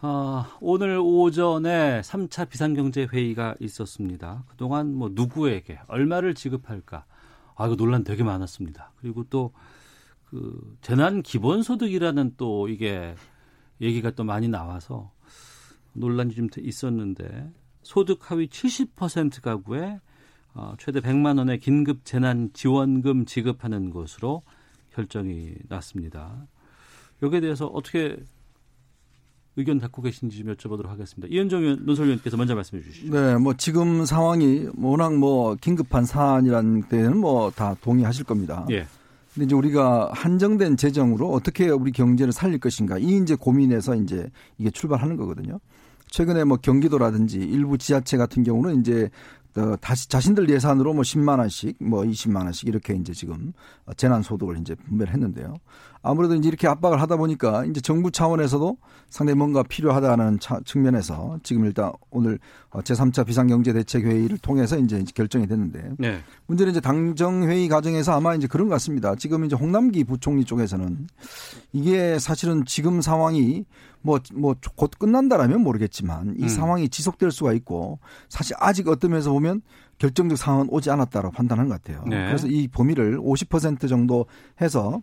[0.00, 4.44] 아, 오늘 오전에 3차 비상경제회의가 있었습니다.
[4.46, 7.04] 그동안 뭐 누구에게 얼마를 지급할까
[7.58, 8.92] 아, 이거 논란 되게 많았습니다.
[9.00, 9.52] 그리고 또,
[10.26, 13.16] 그, 재난 기본소득이라는 또 이게
[13.80, 15.10] 얘기가 또 많이 나와서
[15.92, 17.50] 논란이 좀 있었는데,
[17.82, 19.98] 소득 하위 70% 가구에
[20.54, 24.42] 어, 최대 100만 원의 긴급 재난 지원금 지급하는 것으로
[24.92, 26.46] 결정이 났습니다.
[27.22, 28.16] 여기에 대해서 어떻게
[29.58, 31.26] 의견 갖고 계신지 좀 여쭤보도록 하겠습니다.
[31.30, 33.12] 이현정 논설위원께서 먼저 말씀해 주시죠.
[33.12, 38.64] 네, 뭐 지금 상황이 워낙 뭐 긴급한 사안이라는 데는 뭐 다 동의하실 겁니다.
[38.70, 38.86] 예.
[39.34, 44.70] 근데 이제 우리가 한정된 재정으로 어떻게 우리 경제를 살릴 것인가 이 이제 고민에서 이제 이게
[44.70, 45.58] 출발하는 거거든요.
[46.10, 49.10] 최근에 뭐 경기도라든지 일부 지자체 같은 경우는 이제
[49.58, 53.52] 어, 다시 자신들 예산으로 뭐 10만 원씩 뭐 20만 원씩 이렇게 이제 지금
[53.96, 55.56] 재난 소득을 이제 분배를 했는데요.
[56.02, 58.76] 아무래도 이제 이렇게 압박을 하다 보니까 이제 정부 차원에서도
[59.10, 62.38] 상당히 뭔가 필요하다는 차, 측면에서 지금 일단 오늘
[62.70, 66.20] 제3차 비상경제대책회의를 통해서 이제 결정이 됐는데 네.
[66.46, 69.14] 문제는 이제 당정회의 과정에서 아마 이제 그런 것 같습니다.
[69.16, 71.08] 지금 이제 홍남기 부총리 쪽에서는
[71.72, 73.64] 이게 사실은 지금 상황이
[74.02, 76.48] 뭐, 뭐, 곧 끝난다라면 모르겠지만 이 음.
[76.48, 79.62] 상황이 지속될 수가 있고 사실 아직 어떤 면에서 보면
[79.98, 82.04] 결정적 상황은 오지 않았다고 판단한 것 같아요.
[82.06, 82.26] 네.
[82.26, 84.26] 그래서 이 범위를 50% 정도
[84.60, 85.02] 해서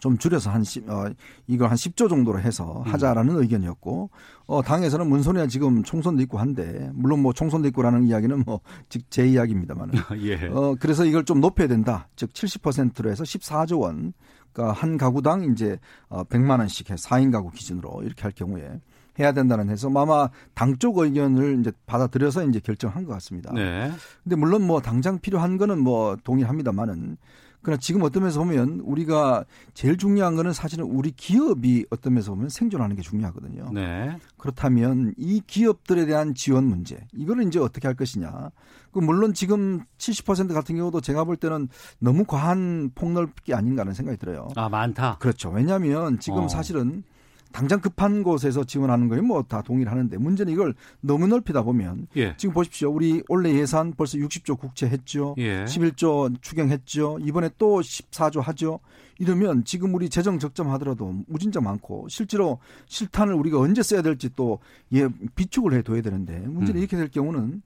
[0.00, 1.10] 좀 줄여서 한 10, 어,
[1.46, 2.92] 이걸 한 10조 정도로 해서 음.
[2.92, 3.40] 하자라는 음.
[3.40, 4.10] 의견이었고,
[4.46, 9.24] 어, 당에서는 문선이야 지금 총선도 있고 한데, 물론 뭐 총선도 있고라는 이야기는 뭐, 즉 제
[9.28, 9.92] 이야기입니다만.
[10.22, 10.46] 예.
[10.48, 12.08] 어, 그래서 이걸 좀 높여야 된다.
[12.16, 14.12] 즉 70%로 해서 14조 원.
[14.52, 18.80] 그러니까 한 가구당 이제 어 100만 원씩 해 4인 가구 기준으로 이렇게 할 경우에
[19.18, 23.52] 해야 된다는 해서 아마 당 쪽 의견을 이제 받아들여서 이제 결정한 것 같습니다.
[23.52, 23.90] 네.
[24.22, 27.16] 근데 물론 뭐 당장 필요한 거는 뭐 동의합니다만은
[27.62, 29.44] 그러나 지금 어떤 면에서 보면 우리가
[29.74, 33.70] 제일 중요한 거는 사실은 우리 기업이 어떤 면에서 보면 생존하는 게 중요하거든요.
[33.72, 34.16] 네.
[34.36, 38.50] 그렇다면 이 기업들에 대한 지원 문제 이거를 이제 어떻게 할 것이냐.
[38.90, 44.18] 그 물론 지금 70% 같은 경우도 제가 볼 때는 너무 과한 폭넓기 아닌가 하는 생각이
[44.18, 44.48] 들어요.
[44.56, 45.16] 아 많다.
[45.18, 45.50] 그렇죠.
[45.50, 46.48] 왜냐하면 지금 어.
[46.48, 47.04] 사실은
[47.52, 52.36] 당장 급한 곳에서 지원하는 거에 뭐 다 동의를 하는데 문제는 이걸 너무 넓히다 보면 예.
[52.36, 52.90] 지금 보십시오.
[52.90, 55.34] 우리 올해 예산 벌써 60조 국채했죠.
[55.38, 55.64] 예.
[55.64, 57.18] 11조 추경했죠.
[57.20, 58.80] 이번에 또 14조 하죠.
[59.18, 64.58] 이러면 지금 우리 재정 적점 하더라도 무진자 많고 실제로 실탄을 우리가 언제 써야 될지 또
[64.92, 66.78] 예, 비축을 해 둬야 되는데 문제는 음.
[66.78, 67.62] 이렇게 될 경우는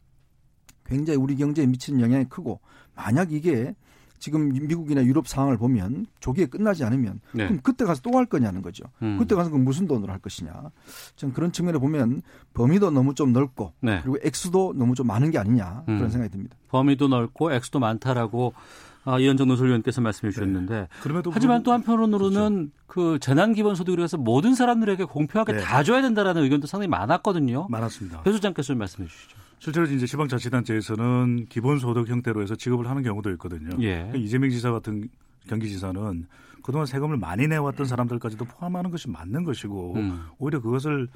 [0.85, 2.61] 굉장히 우리 경제에 미치는 영향이 크고
[2.95, 3.75] 만약 이게
[4.19, 7.45] 지금 미국이나 유럽 상황을 보면 조기에 끝나지 않으면 네.
[7.47, 8.85] 그럼 그때 가서 또 할 거냐는 거죠.
[9.03, 9.19] 음.
[9.19, 10.53] 그때 가서 그 무슨 돈으로 할 것이냐.
[11.17, 12.23] 전 그런 측면에 보면
[12.55, 14.01] 범위도 너무 좀 넓고 네.
[14.03, 16.09] 그리고 액수도 너무 좀 많은 게 아니냐 그런 음.
[16.09, 16.57] 생각이 듭니다.
[16.69, 18.55] 범위도 넓고 액수도 많다라고
[19.05, 20.89] 아, 이현정 노설위원께서 말씀해 주셨는데 네.
[21.03, 22.87] 그럼에도 하지만 또 한편으로는 그렇죠.
[22.87, 25.61] 그 재난 기본 소득을 위해서 모든 사람들에게 공평하게 네.
[25.61, 27.67] 다 줘야 된다라는 의견도 상당히 많았거든요.
[27.71, 28.23] 많았습니다.
[28.23, 29.37] 배 소장께서 좀 말씀해 주시죠.
[29.59, 33.71] 실제로 이제 지방자치단체에서는 기본소득 형태로 해서 지급을 하는 경우도 있거든요.
[33.81, 33.97] 예.
[33.97, 35.09] 그러니까 이재명 지사 같은
[35.49, 36.27] 경기지사는
[36.63, 40.27] 그동안 세금을 많이 내왔던 사람들까지도 포함하는 것이 맞는 것이고 음.
[40.39, 41.09] 오히려 그것을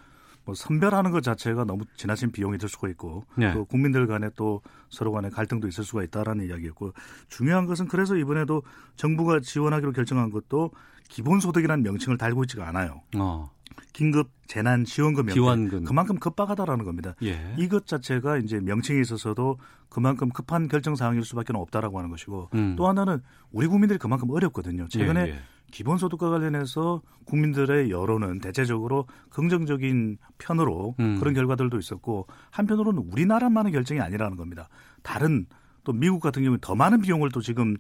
[0.45, 3.53] 뭐 선별하는 것 자체가 너무 지나친 비용이 들 수가 있고 네.
[3.53, 6.93] 또 국민들 간에 또 서로 간에 갈등도 있을 수가 있다라는 이야기였고
[7.29, 8.63] 중요한 것은 그래서 이번에도
[8.97, 10.71] 정부가 지원하기로 결정한 것도
[11.09, 13.03] 기본소득이라는 명칭을 달고 있지가 않아요.
[13.17, 13.51] 어.
[13.93, 17.15] 긴급 재난 지원금 지원금 그만큼 급박하다라는 겁니다.
[17.23, 17.55] 예.
[17.59, 22.75] 이것 자체가 이제 명칭에 있어서도 그만큼 급한 결정 사항일 수밖에 없다라고 하는 것이고 음.
[22.77, 24.89] 또 하나는 우리 국민들이 그만큼 어렵거든요.
[24.89, 25.39] 최근에 예, 예.
[25.71, 31.19] 기본소득과 관련해서 국민들의 여론은 대체적으로 긍정적인 편으로 음.
[31.19, 34.69] 그런 결과들도 있었고 한편으로는 우리나라만의 결정이 아니라는 겁니다.
[35.03, 35.47] 다른
[35.85, 37.77] 또 미국 같은 경우에 더 많은 비용을 또 지금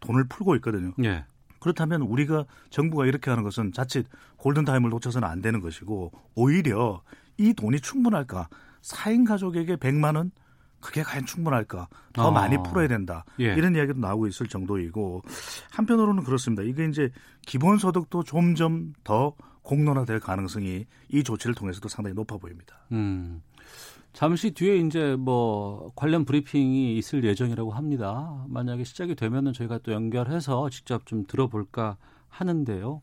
[0.00, 0.92] 돈을 풀고 있거든요.
[1.04, 1.24] 예.
[1.60, 4.06] 그렇다면 우리가 정부가 이렇게 하는 것은 자칫
[4.38, 7.02] 골든타임을 놓쳐서는 안 되는 것이고 오히려
[7.36, 8.48] 이 돈이 충분할까?
[8.82, 10.30] 4인 가족에게 100만 원
[10.80, 11.88] 그게 과연 충분할까?
[12.14, 12.30] 더 어.
[12.30, 13.24] 많이 풀어야 된다.
[13.38, 13.54] 예.
[13.54, 15.22] 이런 이야기도 나오고 있을 정도이고
[15.70, 16.62] 한편으로는 그렇습니다.
[16.62, 17.10] 이게 이제
[17.42, 22.76] 기본소득도 점점 더 공론화될 가능성이 이 조치를 통해서도 상당히 높아 보입니다.
[22.92, 23.42] 음.
[24.12, 28.44] 잠시 뒤에 이제 뭐 관련 브리핑이 있을 예정이라고 합니다.
[28.48, 31.96] 만약에 시작이 되면은 저희가 또 연결해서 직접 좀 들어볼까
[32.28, 33.02] 하는데요.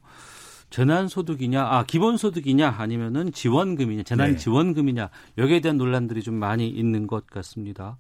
[0.70, 7.98] 재난소득이냐, 아, 기본소득이냐, 아니면은 지원금이냐, 재난지원금이냐, 여기에 대한 논란들이 좀 많이 있는 것 같습니다.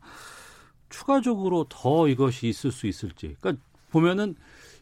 [0.89, 3.35] 추가적으로 더 이것이 있을 수 있을지.
[3.39, 4.35] 그러니까 보면은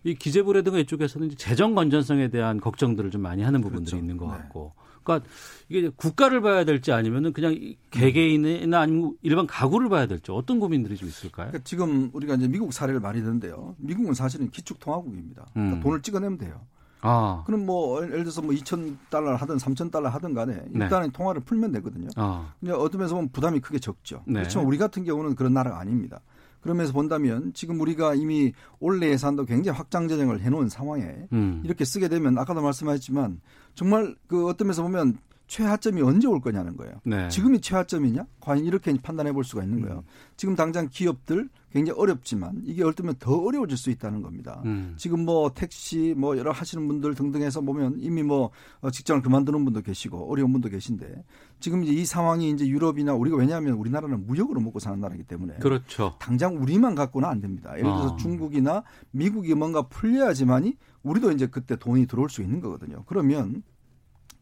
[0.03, 3.97] 이 기재부라든가 이쪽에서는 재정 건전성에 대한 걱정들을 좀 많이 하는 부분들이 그렇죠.
[3.97, 4.37] 있는 것 네.
[4.37, 4.73] 같고.
[4.75, 4.84] 네.
[5.05, 5.29] 그러니까
[5.69, 7.55] 이게 국가를 봐야 될지 아니면은 그냥
[7.91, 11.47] 개개인이나 아니면 일반 가구를 봐야 될지 어떤 고민들이 좀 있을까요?
[11.47, 13.75] 그러니까 지금 우리가 이제 미국 사례를 많이 듣는데요.
[13.77, 15.45] 미국은 사실은 기축통화국입니다.
[15.53, 15.81] 그러니까 음.
[15.81, 16.61] 돈을 찍어내면 돼요.
[17.01, 17.43] 아.
[17.45, 20.85] 그럼 뭐 예를 들어서 뭐 2천 달러 하든 3천 달러 하든 간에 네.
[20.85, 21.13] 일단은 네.
[21.13, 22.07] 통화를 풀면 되거든요.
[22.15, 22.53] 아.
[22.59, 24.23] 근데 어떤 면에서 보면 부담이 크게 적죠.
[24.25, 24.39] 네.
[24.39, 26.19] 그렇지만 우리 같은 경우는 그런 나라가 아닙니다.
[26.65, 31.61] 그러면서 본다면 지금 우리가 이미 올해 예산도 굉장히 확장 재정을 해놓은 상황에 음.
[31.63, 33.39] 이렇게 쓰게 되면 아까도 말씀하셨지만
[33.75, 35.15] 정말 그 어떤 면에서 보면
[35.47, 36.93] 최하점이 언제 올 거냐는 거예요.
[37.03, 37.29] 네.
[37.29, 38.25] 지금이 최하점이냐?
[38.39, 39.97] 과연 이렇게 판단해 볼 수가 있는 거예요.
[39.97, 40.03] 음.
[40.37, 44.61] 지금 당장 기업들 굉장히 어렵지만 이게 어쩌면 더 어려워질 수 있다는 겁니다.
[44.65, 44.95] 음.
[44.97, 49.81] 지금 뭐 택시 뭐 여러 하시는 분들 등등해서 보면 이미 뭐 어, 직장을 그만두는 분도
[49.81, 51.23] 계시고 어려운 분도 계신데
[51.59, 56.15] 지금 이제 이 상황이 이제 유럽이나 우리가 왜냐하면 우리나라는 무역으로 먹고 사는 나라이기 때문에 그렇죠.
[56.19, 57.71] 당장 우리만 갖고는 안 됩니다.
[57.71, 58.17] 예를 들어서 아.
[58.17, 63.03] 중국이나 미국이 뭔가 풀려야지만이 우리도 이제 그때 돈이 들어올 수 있는 거거든요.
[63.05, 63.63] 그러면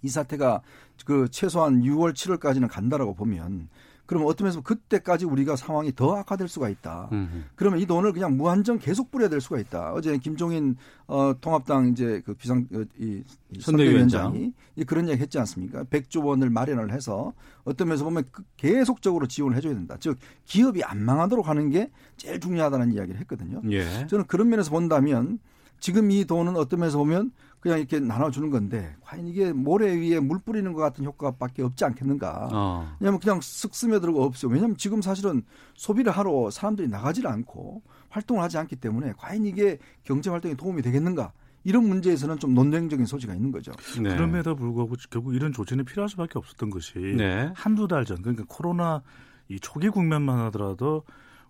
[0.03, 0.61] 이 사태가
[1.05, 3.69] 그 최소한 6월 7월까지는 간다라고 보면
[4.05, 7.07] 그러면 어떤 면에서 그때까지 우리가 상황이 더 악화될 수가 있다.
[7.11, 7.43] 음흠.
[7.55, 9.93] 그러면 이 돈을 그냥 무한정 계속 뿌려야 될 수가 있다.
[9.93, 10.75] 어제 김종인
[11.07, 13.23] 어, 통합당 이제 그 비상 어, 이
[13.59, 15.85] 선대위원장이 이 그런 얘기 했지 않습니까?
[15.85, 19.95] 100조 원을 마련을 해서 어떤 면에서 보면 그 계속적으로 지원을 해줘야 된다.
[19.99, 23.61] 즉 기업이 안 망하도록 하는 게 제일 중요하다는 이야기를 했거든요.
[23.71, 24.05] 예.
[24.07, 25.39] 저는 그런 면에서 본다면
[25.83, 30.39] 지금 이 돈은 어떤 면에서 보면 그냥 이렇게 나눠주는 건데 과연 이게 모래 위에 물
[30.39, 32.47] 뿌리는 것 같은 효과밖에 없지 않겠는가?
[32.53, 32.95] 어.
[33.01, 34.49] 왜냐하면 그냥 쓱 스며들고 없어요.
[34.49, 35.43] 왜냐하면 지금 사실은
[35.75, 41.33] 소비를 하러 사람들이 나가질 않고 활동을 하지 않기 때문에 과연 이게 경제 활동에 도움이 되겠는가?
[41.65, 43.73] 이런 문제에서는 좀 논쟁적인 소지가 있는 거죠.
[44.01, 44.15] 네.
[44.15, 47.51] 그럼에도 불구하고 결국 이런 조치는 필요할 수밖에 없었던 것이 네.
[47.55, 49.03] 한두 달 전 그러니까 코로나
[49.49, 51.03] 이 초기 국면만 하더라도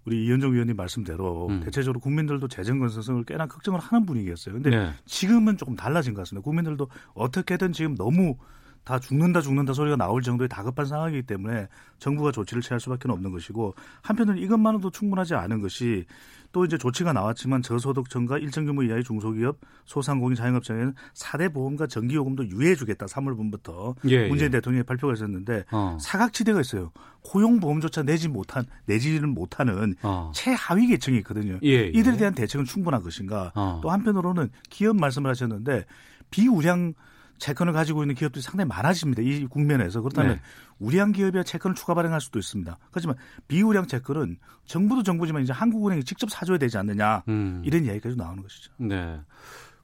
[0.06, 1.62] 우리 이현정 위원님 말씀대로 음.
[1.62, 4.56] 대체적으로 국민들도 재정 건설성을 꽤나 걱정을 하는 분위기였어요.
[4.56, 4.94] 근데 네.
[5.06, 6.44] 지금은 조금 달라진 것 같습니다.
[6.44, 8.36] 국민들도 어떻게든 지금 너무
[8.84, 11.68] 다 죽는다 죽는다 소리가 나올 정도의 다급한 상황이기 때문에
[12.00, 16.06] 정부가 조치를 취할 수밖에 없는 것이고 한편으로는 이것만으로도 충분하지 않은 것이
[16.54, 22.76] 또 이제 조치가 나왔지만 저소득층과 일정 규모 이하의 중소기업, 소상공인 자영업자에는 4대 보험과 전기요금도 유예해
[22.76, 23.08] 주겠다.
[23.08, 24.58] 3월 분부터 예, 문재인 예.
[24.58, 25.98] 대통령이 발표가 있었는데 어.
[26.00, 26.92] 사각지대가 있어요.
[27.24, 30.32] 고용보험조차 내지 못한 내지는 못하는 어.
[30.36, 31.58] 최하위 계층이 있거든요.
[31.63, 31.88] 예, 예.
[31.88, 33.52] 이들에 대한 대책은 충분한 것인가?
[33.56, 33.80] 어.
[33.82, 35.86] 또 한편으로는 기업 말씀을 하셨는데
[36.30, 36.94] 비우량
[37.38, 39.22] 채권을 가지고 있는 기업들이 상당히 많아집니다.
[39.22, 40.41] 이 국면에서 그렇다면 네.
[40.80, 42.78] 우량 기업이야 채권을 추가 발행할 수도 있습니다.
[42.91, 43.15] 하지만
[43.48, 47.62] 비우량 채권은 정부도 정부지만 이제 한국은행이 직접 사줘야 되지 않느냐 음.
[47.65, 48.72] 이런 이야기까지 나오는 것이죠.
[48.78, 49.19] 네.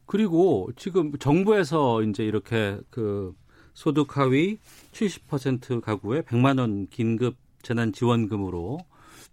[0.05, 3.35] 그리고 지금 정부에서 이제 이렇게 그
[3.73, 4.57] 소득 하위
[4.91, 8.79] 70% 가구에 100만 원 긴급 재난 지원금으로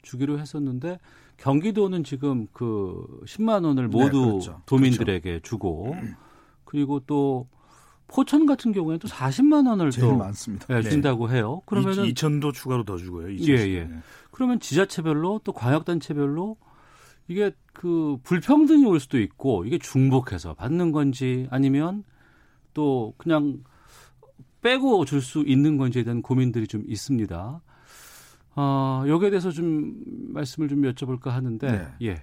[0.03, 0.99] 주기로 했었는데
[1.39, 4.63] 경기도는 지금 그 10만 원을 네, 모두 네, 그렇죠.
[4.67, 5.43] 도민들에게 그렇죠.
[5.43, 5.97] 주고
[6.65, 7.49] 그리고 또
[8.09, 10.67] 포천 같은 경우에는 또 40만 원을 제일 또 많습니다.
[10.77, 11.37] 예, 준다고 네.
[11.37, 11.63] 해요.
[11.67, 13.29] 그러면은 2천도 추가로 더 주고요.
[13.29, 13.49] 2천.
[13.49, 13.85] 예, 예.
[13.85, 13.99] 네.
[14.31, 16.57] 그러면 지자체별로 또 광역단체별로
[17.29, 22.05] 이게 그 불평등이 올 수도 있고 이게 중복해서 받는 건지 아니면
[22.75, 23.65] 또 그냥
[24.63, 27.61] 빼고 줄 수 있는 건지에 대한 고민들이 좀 있습니다.
[28.57, 29.95] 어, 여기에 대해서 좀
[30.29, 31.89] 말씀을 좀 여쭤볼까 하는데 네.
[32.03, 32.23] 예.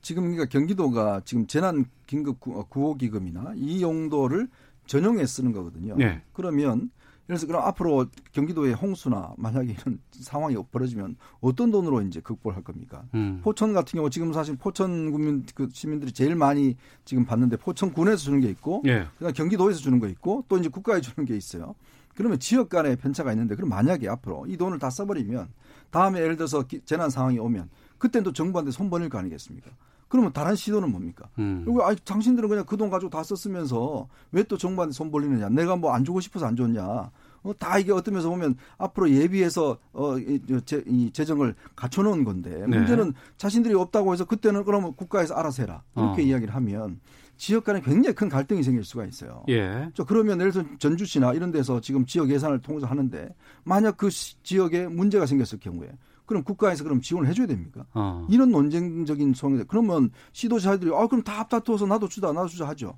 [0.00, 4.48] 지금 그러니까 경기도가 지금 재난 긴급 구호 기금이나 이 용도를
[4.86, 5.96] 전용에 쓰는 거거든요.
[5.96, 6.22] 네.
[6.32, 6.90] 그러면
[7.26, 13.04] 그래서 그럼 앞으로 경기도의 홍수나 만약에 이런 상황이 벌어지면 어떤 돈으로 이제 극복할 겁니까?
[13.14, 13.40] 음.
[13.42, 18.40] 포천 같은 경우 지금 사실 포천 국민 그 시민들이 제일 많이 지금 받는데 포천군에서 주는
[18.40, 19.06] 게 있고, 예.
[19.18, 21.74] 그다음 경기도에서 주는 거 있고, 또 이제 국가에 주는 게 있어요.
[22.14, 25.48] 그러면 지역 간의 편차가 있는데 그럼 만약에 앞으로 이 돈을 다 써버리면
[25.90, 29.70] 다음에 예를 들어서 재난 상황이 오면 그때는 또 정부한테 손 버릴 거 아니겠습니까?
[30.12, 31.26] 그러면 다른 시도는 뭡니까?
[31.38, 31.64] 음.
[31.80, 35.48] 아, 당신들은 그냥 그 돈 가지고 다 썼으면서 왜 또 정부한테 손 벌리느냐?
[35.48, 36.82] 내가 뭐 안 주고 싶어서 안 줬냐?
[37.44, 42.50] 어, 다 이게 어떤 면에서 보면 앞으로 예비해서 어, 이, 재, 이 재정을 갖춰놓은 건데
[42.68, 42.76] 네.
[42.76, 46.24] 문제는 자신들이 없다고 해서 그때는 그러면 국가에서 알아서 해라 이렇게 어.
[46.26, 47.00] 이야기를 하면
[47.38, 49.42] 지역 간에 굉장히 큰 갈등이 생길 수가 있어요.
[49.48, 49.88] 예.
[49.94, 54.86] 저 그러면 예를 들어 전주시나 이런 데서 지금 지역 예산을 통해서 하는데 만약 그 지역에
[54.86, 55.88] 문제가 생겼을 경우에
[56.32, 57.84] 그럼 국가에서 그럼 지원을 해줘야 됩니까?
[57.92, 58.26] 어.
[58.30, 62.96] 이런 논쟁적인 소송이 그러면 시도자들이 아 그럼 다 합다투어서 나도 주다 나도 주자 하죠.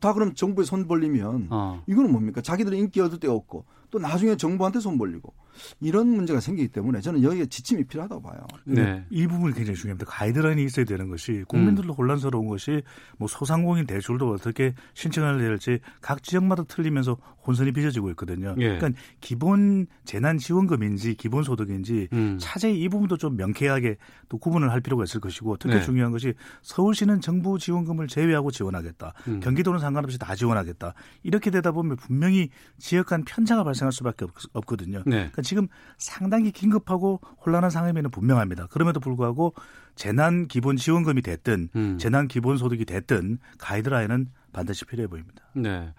[0.00, 1.82] 다 그럼 정부에 손 벌리면 어.
[1.86, 2.40] 이거는 뭡니까?
[2.40, 5.32] 자기들은 인기 얻을 데가 없고 또 나중에 정부한테 손 벌리고
[5.78, 8.44] 이런 문제가 생기기 때문에 저는 여기에 지침이 필요하다고 봐요.
[8.64, 9.04] 네.
[9.08, 10.10] 이 부분이 굉장히 중요합니다.
[10.10, 11.94] 가이드라인이 있어야 되는 것이 국민들도 음.
[11.94, 12.82] 혼란스러운 것이
[13.18, 18.56] 뭐 소상공인 대출도 어떻게 신청해야 될지 각 지역마다 틀리면서 혼선이 빚어지고 있거든요.
[18.58, 18.78] 예.
[18.78, 22.36] 그러니까 기본 재난 지원금인지 기본 소득인지 음.
[22.40, 23.96] 차제히 이 부분도 좀 명쾌하게
[24.28, 25.82] 또 구분을 할 필요가 있을 것이고 특히 네.
[25.82, 29.12] 중요한 것이 서울시는 정부 지원금을 제외하고 지원하겠다.
[29.28, 29.38] 음.
[29.38, 30.94] 경기도는 상관없이 다 지원하겠다.
[31.22, 35.16] 이렇게 되다 보면 분명히 지역 간 편차가 발생 할 수밖에 없, 거든요 네.
[35.16, 38.66] 그러니까 지금 상당히 긴급하고 혼란한 상황에는 분명합니다.
[38.68, 39.54] 그럼에도 불구하고
[39.94, 41.98] 재난 기본 지원금이 됐든 음.
[41.98, 45.44] 재난 기본 소득이 됐든 가이드라인은 반드시 필요해 보입니다.
[45.54, 45.92] 네.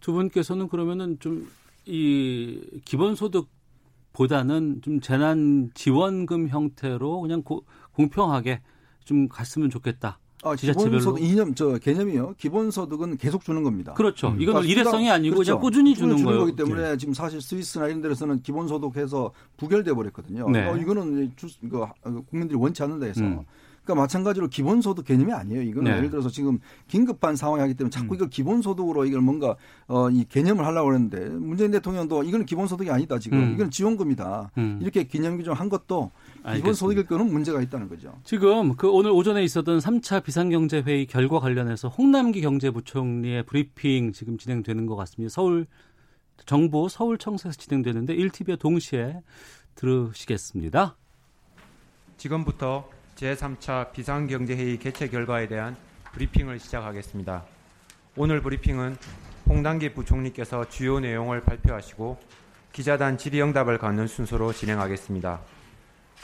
[0.00, 1.46] 두 분께서는 그러면은 좀
[1.86, 3.50] 이 기본 소득
[4.12, 8.62] 보다는 좀 재난 지원금 형태로 그냥 고, 공평하게
[9.04, 10.18] 좀 갔으면 좋겠다.
[10.44, 12.34] 아, 기본소득 이념 저 개념이요.
[12.38, 13.94] 기본소득은 계속 주는 겁니다.
[13.94, 14.28] 그렇죠.
[14.28, 14.40] 음.
[14.40, 15.58] 이건 그러니까 일회성이 아니고 그렇죠.
[15.58, 16.96] 꾸준히 주는, 주는 거기 때문에 네.
[16.96, 20.48] 지금 사실 스위스나 이런 데서는 기본소득해서 부결돼 버렸거든요.
[20.50, 20.68] 네.
[20.68, 21.84] 어, 이거는 주, 그,
[22.30, 23.22] 국민들이 원치 않는다 해서.
[23.22, 23.44] 음.
[23.84, 25.62] 그러니까 마찬가지로 기본소득 개념이 아니에요.
[25.62, 25.98] 이거는 네.
[25.98, 28.16] 예를 들어서 지금 긴급한 상황이 하기 때문에 자꾸 음.
[28.16, 33.38] 이걸 기본소득으로 이걸 뭔가 어, 이 개념을 하려고 그러는데 문재인 대통령도 이거는 기본소득이 아니다 지금
[33.38, 33.52] 음.
[33.54, 34.78] 이건 지원금이다 음.
[34.80, 36.10] 이렇게 기념 규정한 것도
[36.52, 38.18] 기본소득일 거는 문제가 있다는 거죠.
[38.24, 44.94] 지금 그 오늘 오전에 있었던 3차 비상경제회의 결과 관련해서 홍남기 경제부총리의 브리핑 지금 진행되는 것
[44.96, 45.32] 같습니다.
[45.32, 45.66] 서울
[46.44, 49.20] 정부 서울청사에서 진행되는데 1TV와 동시에
[49.74, 50.96] 들으시겠습니다.
[52.18, 55.76] 지금부터 제3차 비상경제회의 개최 결과에 대한
[56.12, 57.44] 브리핑을 시작하겠습니다.
[58.16, 58.96] 오늘 브리핑은
[59.48, 62.18] 홍당기 부총리께서 주요 내용을 발표하시고
[62.72, 65.40] 기자단 질의응답을 갖는 순서로 진행하겠습니다.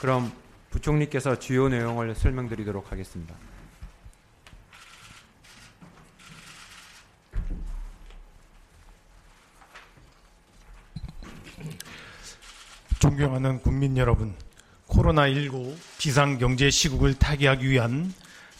[0.01, 0.31] 그럼
[0.71, 3.35] 부총리께서 주요 내용을 설명드리도록 하겠습니다.
[12.97, 14.33] 존경하는 국민 여러분,
[14.87, 18.11] 코로나19 비상경제 시국을 타개하기 위한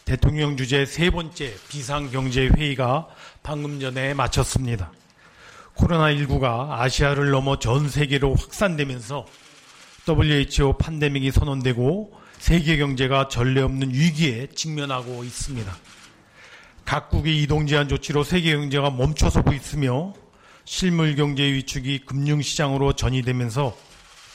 [0.05, 3.07] 대통령 주재 세 번째 비상경제회의가
[3.41, 4.91] 방금 전에 마쳤습니다.
[5.73, 9.25] 코로나19가 아시아를 넘어 전 세계로 확산되면서
[10.07, 15.71] WHO 판데믹이 선언되고 세계 경제가 전례 없는 위기에 직면하고 있습니다.
[16.85, 20.13] 각국의 이동 제한 조치로 세계 경제가 멈춰서고 있으며
[20.65, 23.77] 실물 경제 위축이 금융시장으로 전이되면서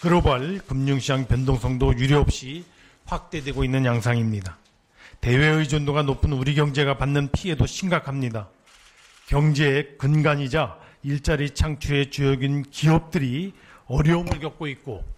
[0.00, 2.64] 글로벌 금융시장 변동성도 유례없이
[3.04, 4.58] 확대되고 있는 양상입니다.
[5.20, 8.48] 대외 의존도가 높은 우리 경제가 받는 피해도 심각합니다.
[9.26, 13.52] 경제의 근간이자 일자리 창출의 주역인 기업들이
[13.86, 15.15] 어려움을 겪고 있고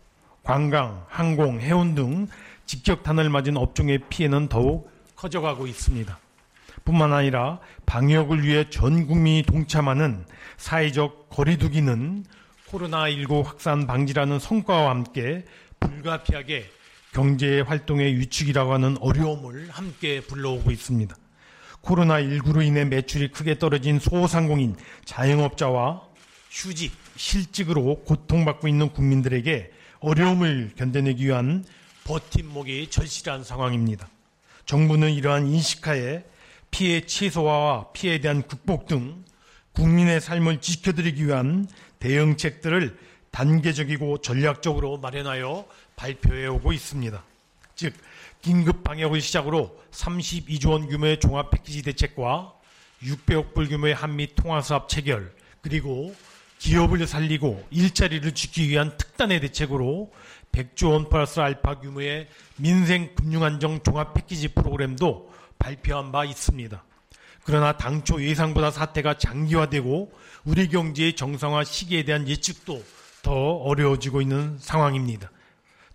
[0.49, 2.27] 관광, 항공, 해운 등
[2.65, 6.19] 직격탄을 맞은 업종의 피해는 더욱 커져가고 있습니다.
[6.87, 10.25] 뿐만 아니라 방역을 위해 전 국민이 동참하는
[10.57, 12.25] 사회적 거리두기는
[12.71, 15.45] 코로나19 확산 방지라는 성과와 함께
[15.81, 16.65] 불가피하게
[17.13, 21.15] 경제 활동의 위축이라고 하는 어려움을 함께 불러오고 있습니다.
[21.83, 26.05] 코로나19로 인해 매출이 크게 떨어진 소상공인, 자영업자와
[26.51, 31.65] 휴직, 실직으로 고통받고 있는 국민들에게 어려움을 견뎌내기 위한
[32.05, 34.09] 버팀목이 절실한 상황입니다.
[34.67, 36.25] 정부는 이러한 인식하에
[36.71, 39.25] 피해 최소화와 피해에 대한 극복 등
[39.73, 42.99] 국민의 삶을 지켜드리기 위한 대응책들을
[43.31, 47.23] 단계적이고 전략적으로 마련하여 발표해 오고 있습니다.
[47.75, 47.95] 즉,
[48.43, 52.53] 긴급 방역을 시작으로 32조 원 규모의 종합 패키지 대책과
[53.03, 56.15] 600억 불 규모의 한미 통화사업 체결, 그리고
[56.59, 60.11] 기업을 살리고 일자리를 지키기 위한 특단의 대책으로
[60.53, 66.85] 100조 원 플러스 알파 규모의 민생 금융안정 종합 패키지 프로그램도 발표한 바 있습니다.
[67.45, 70.13] 그러나 당초 예상보다 사태가 장기화되고
[70.45, 72.83] 우리 경제의 정상화 시기에 대한 예측도
[73.23, 75.31] 더 어려워지고 있는 상황입니다.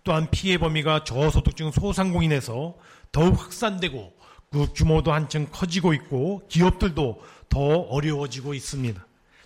[0.02, 2.74] 또한 피해 범위가 저소득층 소상공인에서
[3.12, 4.12] 더욱 확산되고
[4.50, 9.04] 그 규모도 한층 커지고 있고 기업들도 더 어려워지고 있습니다.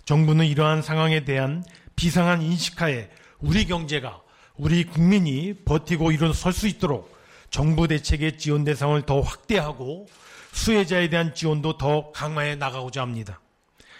[0.09, 1.63] 정부는 이러한 상황에 대한
[1.95, 4.19] 비상한 인식하에 우리 경제가
[4.57, 7.15] 우리 국민이 버티고 일어설 수 있도록
[7.51, 10.07] 정부 대책의 지원 대상을 더 확대하고
[10.51, 13.39] 수혜자에 대한 지원도 더 강화해 나가고자 합니다.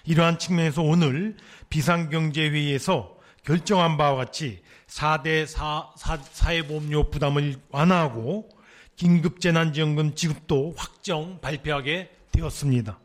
[0.04, 1.38] 이러한 측면에서 오늘
[1.70, 8.50] 비상경제회의에서 결정한 바와 같이 4대 4, 4, 회보험료 부담을 완화하고
[8.96, 12.98] 긴급재난지원금 지급도 확정 발표하게 되었습니다.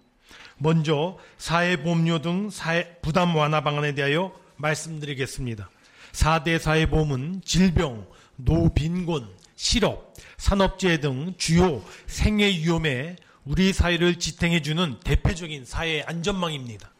[0.59, 5.69] 먼저 사회보험료 등 사회 부담 완화 방안에 대하여 말씀드리겠습니다.
[6.13, 16.03] 4대 사회보험은 질병, 노빈곤, 실업, 산업재해 등 주요 생애 위험에 우리 사회를 지탱해주는 대표적인 사회
[16.03, 16.91] 안전망입니다.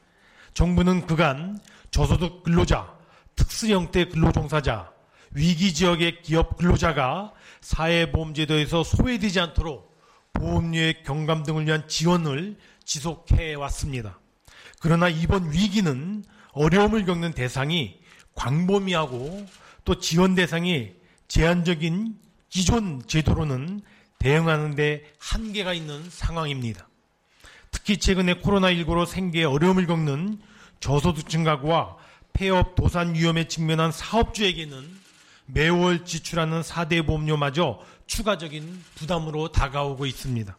[0.53, 1.59] 정부는 그간
[1.91, 2.93] 저소득 근로자,
[3.35, 4.93] 특수 형태 근로종사자,
[5.33, 9.95] 위기 지역의 기업 근로자가 사회보험제도에서 소외되지 않도록
[10.33, 14.19] 보험료의 경감 등을 위한 지원을 지속해 왔습니다.
[14.81, 17.99] 그러나 이번 위기는 어려움을 겪는 대상이
[18.35, 19.47] 광범위하고
[19.85, 20.93] 또 지원 대상이
[21.29, 22.17] 제한적인
[22.49, 23.81] 기존 제도로는
[24.19, 26.89] 대응하는데 한계가 있는 상황입니다.
[27.71, 30.41] 특히 최근에 코로나19로 생계에 어려움을 겪는
[30.81, 31.97] 저소득층 가구와
[32.33, 35.05] 폐업 도산 위험에 직면한 사업주에게는
[35.47, 40.57] 매월 지출하는 4대 보험료마저 추가적인 부담으로 다가오고 있습니다.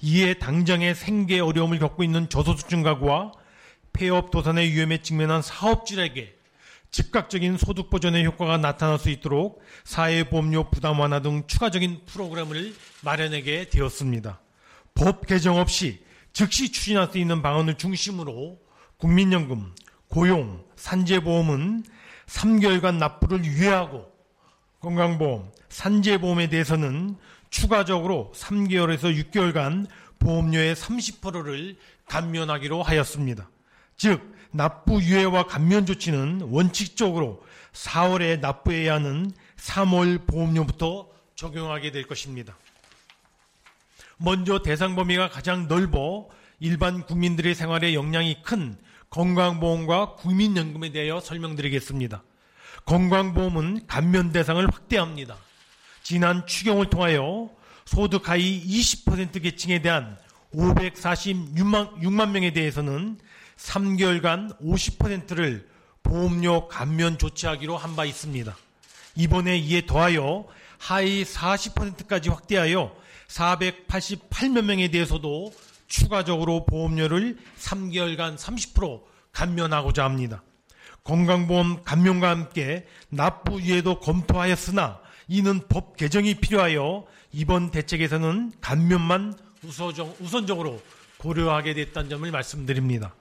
[0.00, 3.32] 이에 당장의 생계 어려움을 겪고 있는 저소득층 가구와
[3.92, 6.36] 폐업 도산의 위험에 직면한 사업주에게
[6.90, 14.40] 즉각적인 소득 보전의 효과가 나타날 수 있도록 사회보험료 부담 완화 등 추가적인 프로그램을 마련하게 되었습니다.
[14.94, 18.58] 법 개정 없이 즉시 추진할 수 있는 방안을 중심으로
[18.96, 19.74] 국민연금,
[20.08, 21.84] 고용, 산재보험은
[22.26, 24.06] 3개월간 납부를 유예하고
[24.80, 27.16] 건강보험, 산재보험에 대해서는
[27.50, 29.86] 추가적으로 3개월에서 6개월간
[30.18, 31.76] 보험료의 30%를
[32.06, 33.48] 감면하기로 하였습니다.
[33.96, 37.42] 즉, 납부 유예와 감면 조치는 원칙적으로
[37.72, 42.56] 4월에 납부해야 하는 3월 보험료부터 적용하게 될 것입니다.
[44.16, 46.28] 먼저 대상 범위가 가장 넓어
[46.60, 48.76] 일반 국민들의 생활에 영향이 큰
[49.10, 52.22] 건강보험과 국민연금에 대하여 설명드리겠습니다.
[52.84, 55.36] 건강보험은 감면 대상을 확대합니다.
[56.08, 57.50] 지난 추경을 통하여
[57.84, 60.16] 소득 하위 20% 계층에 대한
[60.54, 63.18] 546만 6만 명에 대해서는
[63.58, 65.68] 3개월간 50%를
[66.02, 68.56] 보험료 감면 조치하기로 한 바 있습니다.
[69.16, 70.46] 이번에 이에 더하여
[70.78, 72.96] 하위 40%까지 확대하여
[73.26, 75.52] 488만 명에 대해서도
[75.88, 79.02] 추가적으로 보험료를 3개월간 30%
[79.32, 80.42] 감면하고자 합니다.
[81.04, 89.34] 건강보험 감면과 함께 납부 유예도 검토하였으나 이는 법 개정이 필요하여 이번 대책에서는 감면만
[90.20, 90.82] 우선적으로
[91.18, 93.14] 고려하게 됐다는 점을 말씀드립니다.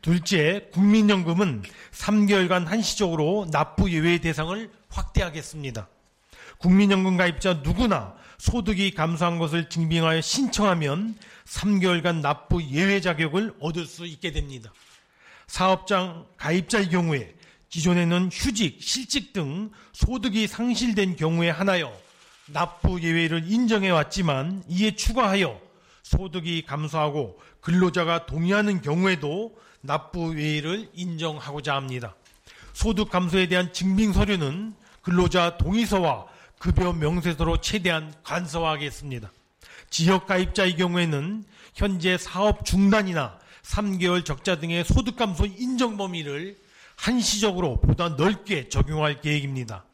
[0.00, 1.62] 둘째, 국민연금은
[1.92, 5.88] 3개월간 한시적으로 납부 예외 대상을 확대하겠습니다.
[6.58, 14.32] 국민연금 가입자 누구나 소득이 감소한 것을 증빙하여 신청하면 3개월간 납부 예외 자격을 얻을 수 있게
[14.32, 14.72] 됩니다.
[15.46, 17.34] 사업장 가입자의 경우에
[17.72, 21.90] 기존에는 휴직, 실직 등 소득이 상실된 경우에 하나여
[22.46, 25.58] 납부 예외를 인정해 왔지만 이에 추가하여
[26.02, 32.14] 소득이 감소하고 근로자가 동의하는 경우에도 납부 예외를 인정하고자 합니다.
[32.74, 36.26] 소득 감소에 대한 증빙 서류는 근로자 동의서와
[36.58, 39.32] 급여 명세서로 최대한 간소화하겠습니다.
[39.88, 41.44] 지역 가입자의 경우에는
[41.74, 46.61] 현재 사업 중단이나 3개월 적자 등의 소득 감소 인정 범위를
[47.02, 49.84] 한시적으로 보다 넓게 적용할 계획입니다.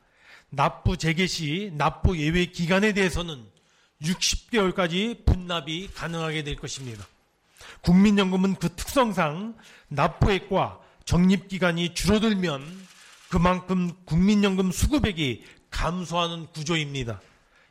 [0.51, 3.43] 납부 재개 시 납부 예외 기간에 대해서는
[4.03, 7.07] 60개월까지 분납이 가능하게 될 것입니다.
[7.81, 9.57] 국민연금은 그 특성상
[9.89, 12.63] 납부액과 적립기간이 줄어들면
[13.31, 17.23] 그만큼 국민연금 수급액이 감소하는 구조입니다.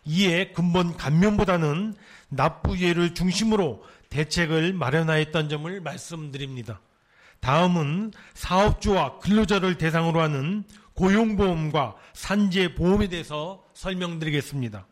[0.05, 1.93] 이에 근본 감면보다는
[2.29, 6.79] 납부예를 중심으로 대책을 마련하였던 점을 말씀드립니다.
[7.39, 10.63] 다음은 사업주와 근로자를 대상으로 하는
[10.93, 14.87] 고용보험과 산재보험에 대해서 설명드리겠습니다.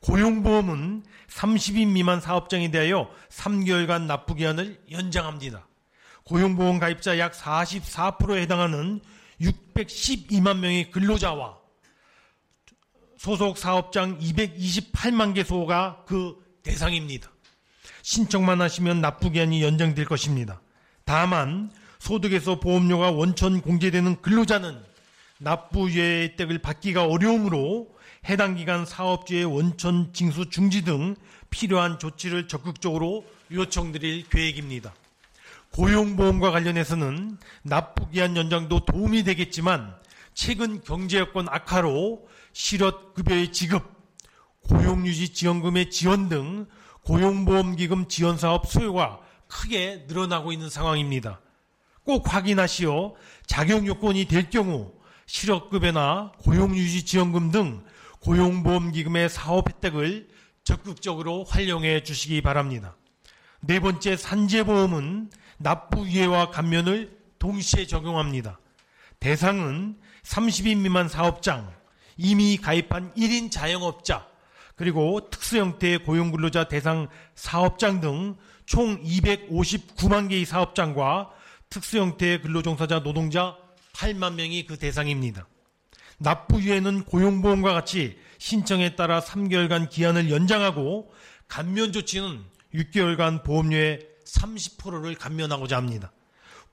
[0.00, 5.66] 고용보험은 30인 미만 사업장에 대하여 3개월간 납부기한을 연장합니다.
[6.24, 9.00] 고용보험 가입자 약 44%에 해당하는
[9.40, 11.58] 612만 명의 근로자와
[13.16, 17.30] 소속 사업장 228만 개소가 그 대상입니다.
[18.02, 20.60] 신청만 하시면 납부기한이 연장될 것입니다.
[21.04, 24.78] 다만 소득에서 보험료가 원천 공제되는 근로자는
[25.38, 27.96] 납부유예 혜택을 받기가 어려우므로
[28.28, 31.14] 해당 기간 사업주의 원천 징수 중지 등
[31.50, 34.92] 필요한 조치를 적극적으로 요청드릴 계획입니다.
[35.72, 39.94] 고용보험과 관련해서는 납부기한 연장도 도움이 되겠지만
[40.34, 43.82] 최근 경제 여건 악화로 실업급여의 지급,
[44.62, 46.66] 고용유지 지원금의 지원 등
[47.02, 51.40] 고용보험기금 지원사업 수요가 크게 늘어나고 있는 상황입니다.
[52.08, 53.12] 꼭 확인하시어
[53.44, 54.94] 자격 요건이 될 경우
[55.26, 57.84] 실업급여나 고용유지 지원금 등
[58.20, 60.26] 고용보험기금의 사업 혜택을
[60.64, 62.96] 적극적으로 활용해 주시기 바랍니다.
[63.60, 68.58] 네 번째 산재보험은 납부유예와 감면을 동시에 적용합니다.
[69.20, 71.70] 대상은 30인 미만 사업장,
[72.16, 74.26] 이미 가입한 1인 자영업자,
[74.76, 78.38] 그리고 특수 형태의 고용근로자 대상 사업장 등
[78.68, 81.30] 총 259만 개의 사업장과
[81.70, 83.56] 특수 형태의 근로종사자 노동자
[83.94, 85.46] 8만 명이 그 대상입니다.
[86.18, 91.12] 납부유예는 고용보험과 같이 신청에 따라 3개월간 기한을 연장하고
[91.46, 92.42] 감면 조치는
[92.74, 96.12] 6개월간 보험료의 30%를 감면하고자 합니다.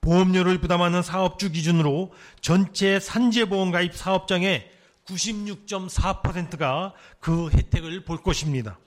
[0.02, 4.72] 보험료를 부담하는 사업주 기준으로 전체 산재보험 가입 사업장의
[5.08, 8.78] 96.4%가 그 혜택을 볼 것입니다.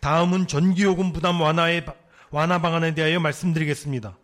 [0.00, 1.86] 다음은 전기요금 부담 완화의
[2.30, 4.16] 완화 방안에 대하여 말씀드리겠습니다.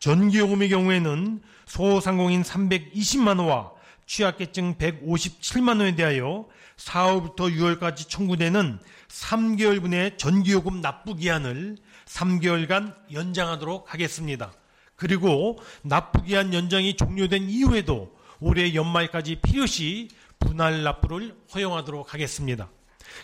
[0.00, 3.72] 전기요금의 경우에는 소상공인 320만 원과
[4.06, 6.46] 취약계층 157만 원에 대하여
[6.78, 8.78] 4월부터 6월까지 청구되는
[9.08, 11.76] 3개월분의 전기요금 납부 기한을
[12.06, 14.52] 3개월간 연장하도록 하겠습니다.
[14.96, 22.70] 그리고 납부 기한 연장이 종료된 이후에도 올해 연말까지 필요시 분할 납부를 허용하도록 하겠습니다.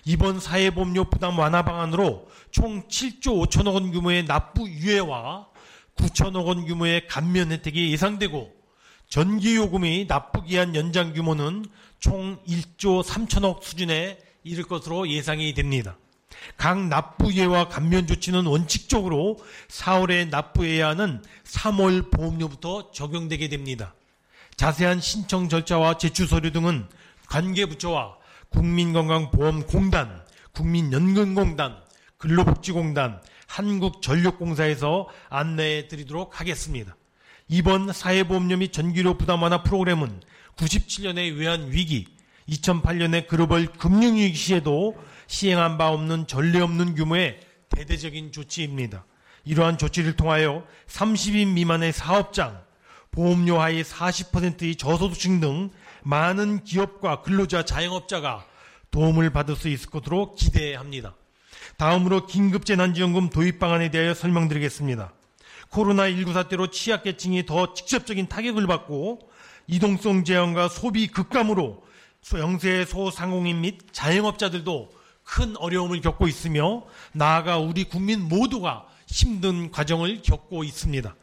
[0.05, 5.56] 이번 사회보험료 부담 완화 방안으로 총 7조 5천억 원 규모의 납부 유예와
[5.97, 8.55] 9천억 원 규모의 감면 혜택이 예상되고
[9.09, 11.65] 전기요금의 납부기한 연장 규모는
[12.01, 15.97] 총 1조 3천억 수준에 이를 것으로 예상이 됩니다.
[16.57, 19.39] 각 납부예와 감면 조치는 원칙적으로
[19.69, 23.95] 4월에 납부해야 하는 3월 보험료부터 적용되게 됩니다.
[24.57, 26.87] 자세한 신청 절차와 제출 서류 등은
[27.29, 28.17] 관계부처와
[28.51, 31.77] 국민건강보험공단, 국민연금공단,
[32.19, 36.97] 근로복지공단, 한국전력공사에서 안내해 드리도록 하겠습니다.
[37.49, 40.21] 이번 사회보험료 및 전기료 부담 완화 프로그램은
[40.57, 42.07] 97년의 외환 위기,
[42.49, 49.05] 2008년의 글로벌 금융위기 시에도 시행한 바 없는 전례 없는 규모의 대대적인 조치입니다.
[49.45, 52.63] 이러한 조치를 통하여 30인 미만의 사업장,
[53.11, 55.71] 보험료 하위 40%의 저소득층 등
[56.03, 58.45] 많은 기업과 근로자 자영업자가
[58.91, 61.15] 도움을 받을 수 있을 것으로 기대합니다.
[61.77, 65.13] 다음으로 긴급재난지원금 도입 방안에 대하여 설명드리겠습니다.
[65.71, 69.31] 코로나19 사태로 취약계층이 더 직접적인 타격을 받고
[69.67, 71.85] 이동성 제한과 소비 급감으로
[72.35, 74.91] 영세 소상공인 및 자영업자들도
[75.23, 81.15] 큰 어려움을 겪고 있으며 나아가 우리 국민 모두가 힘든 과정을 겪고 있습니다.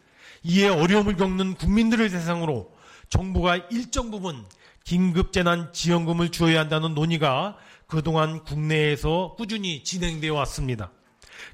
[0.44, 2.72] 이에 어려움을 겪는 국민들을 대상으로
[3.10, 4.46] 정부가 일정 부분
[4.84, 7.58] 긴급재난지원금을 주어야 한다는 논의가
[7.94, 10.90] 그동안 국내에서 꾸준히 진행되어 왔습니다.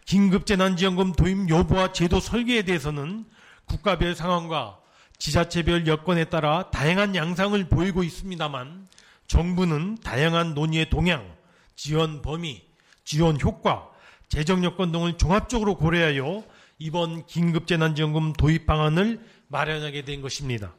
[0.05, 3.25] 긴급재난지원금 도입 여부와 제도 설계에 대해서는
[3.65, 4.79] 국가별 상황과
[5.17, 8.87] 지자체별 여건에 따라 다양한 양상을 보이고 있습니다만
[9.27, 11.29] 정부는 다양한 논의의 동향,
[11.75, 12.63] 지원 범위,
[13.03, 13.89] 지원 효과,
[14.29, 16.45] 재정 여건 등을 종합적으로 고려하여
[16.77, 19.19] 이번 긴급재난지원금 도입 방안을
[19.49, 20.73] 마련하게 된 것입니다.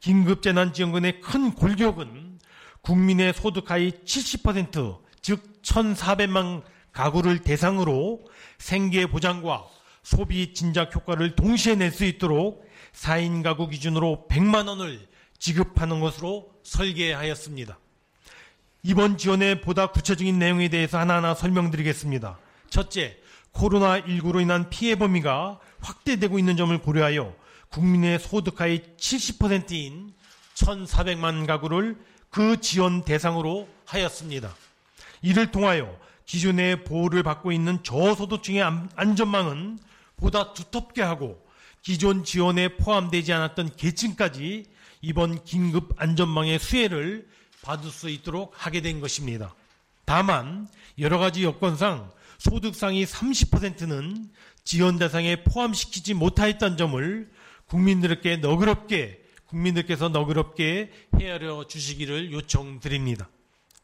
[0.00, 2.27] 긴급재난지원금의 큰 골격은
[2.88, 6.62] 국민의 소득 하위 70%, 즉 1,400만
[6.92, 8.24] 가구를 대상으로
[8.56, 9.66] 생계 보장과
[10.02, 15.06] 소비 진작 효과를 동시에 낼 수 있도록 4인 가구 기준으로 100만 원을
[15.38, 17.78] 지급하는 것으로 설계하였습니다.
[18.84, 22.38] 이번 지원의 보다 구체적인 내용에 대해서 하나하나 설명드리겠습니다.
[22.70, 23.18] 첫째,
[23.52, 27.36] 코로나19로 인한 피해 범위가 확대되고 있는 점을 고려하여
[27.68, 30.14] 국민의 소득 하위 70%인
[30.54, 31.98] 1,400만 가구를
[32.30, 34.54] 그 지원 대상으로 하였습니다.
[35.22, 38.62] 이를 통하여 기존의 보호를 받고 있는 저소득층의
[38.94, 39.78] 안전망은
[40.16, 41.42] 보다 두텁게 하고
[41.82, 44.66] 기존 지원에 포함되지 않았던 계층까지
[45.00, 47.26] 이번 긴급 안전망의 수혜를
[47.62, 49.54] 받을 수 있도록 하게 된 것입니다.
[50.04, 50.68] 다만
[50.98, 54.30] 여러 가지 여건상 소득 상위 30%는
[54.64, 57.30] 지원 대상에 포함시키지 못하였던 점을
[57.66, 59.17] 국민들께 너그럽게
[59.48, 63.28] 국민들께서 너그럽게 헤아려 주시기를 요청드립니다.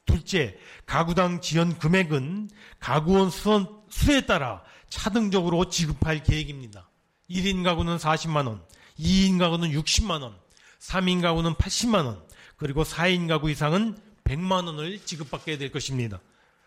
[0.07, 6.89] 둘째, 가구당 지원 금액은 가구원 수에 따라 차등적으로 지급할 계획입니다.
[7.31, 8.63] 1인 가구는 40만 원,
[8.99, 10.37] 2인 가구는 60만 원,
[10.81, 12.23] 3인 가구는 80만 원,
[12.57, 16.21] 그리고 4인 가구 이상은 100만 원을 지급받게 될 것입니다.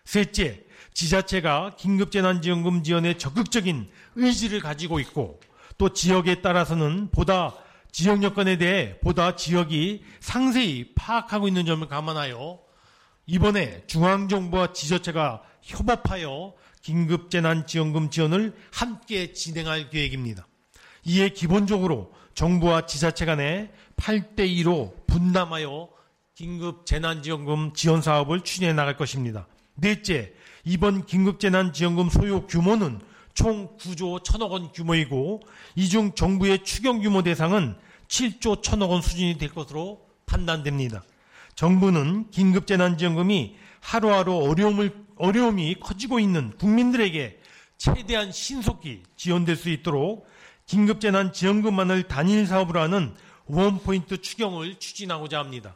[0.04, 5.40] 셋째, 지자체가 긴급재난지원금 지원에 적극적인 의지를 가지고 있고
[5.78, 7.54] 또 지역에 따라서는 보다
[7.92, 12.60] 지역 여건에 대해 보다 지역이 상세히 파악하고 있는 점을 감안하여
[13.26, 20.48] 이번에 중앙정부와 지자체가 협업하여 긴급재난지원금 지원을 함께 진행할 계획입니다.
[21.04, 25.90] 이에 기본적으로 정부와 지자체 간에 8대2로 분담하여
[26.36, 29.48] 긴급재난지원금 지원 사업을 추진해 나갈 것입니다.
[29.76, 30.34] 넷째,
[30.64, 33.00] 이번 긴급재난지원금 소요 규모는
[33.38, 35.42] 총 9조 1천억 원 규모이고
[35.76, 37.76] 이 중 정부의 추경 규모 대상은
[38.08, 41.04] 7조 1천억 원 수준이 될 것으로 판단됩니다.
[41.54, 47.40] 정부는 긴급재난지원금이 하루하루 어려움을, 어려움이 커지고 있는 국민들에게
[47.78, 50.28] 최대한 신속히 지원될 수 있도록
[50.66, 53.14] 긴급재난지원금만을 단일 사업으로 하는
[53.46, 55.76] 원포인트 추경을 추진하고자 합니다.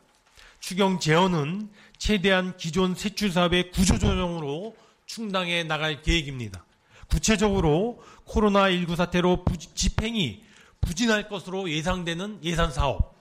[0.59, 6.65] 추경 재원은 최대한 기존 세출 사업의 구조조정으로 충당해 나갈 계획입니다.
[7.11, 9.43] 구체적으로 코로나19 사태로
[9.75, 10.43] 집행이
[10.79, 13.15] 부진할 것으로 예상되는 예산 사업,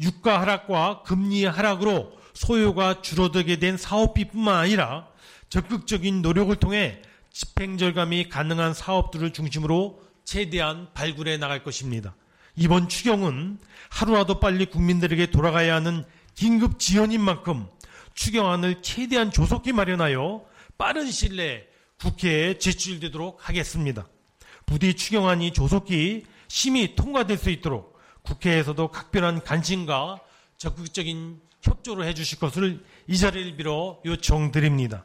[0.00, 5.06] 유가 하락과 금리 하락으로 소요가 줄어들게 된 사업비뿐만 아니라
[5.50, 12.14] 적극적인 노력을 통해 집행 절감이 가능한 사업들을 중심으로 최대한 발굴해 나갈 것입니다.
[12.56, 13.58] 이번 추경은
[13.90, 16.04] 하루라도 빨리 국민들에게 돌아가야 하는
[16.34, 17.66] 긴급 지원인 만큼
[18.14, 20.44] 추경안을 최대한 조속히 마련하여
[20.78, 21.70] 빠른 시일 내에
[22.00, 24.06] 국회에 제출되도록 하겠습니다.
[24.64, 30.20] 부디 추경안이 조속히 심의 통과될 수 있도록 국회에서도 각별한 관심과
[30.56, 35.04] 적극적인 협조를 해주실 것을 이 자리를 빌어 요청드립니다.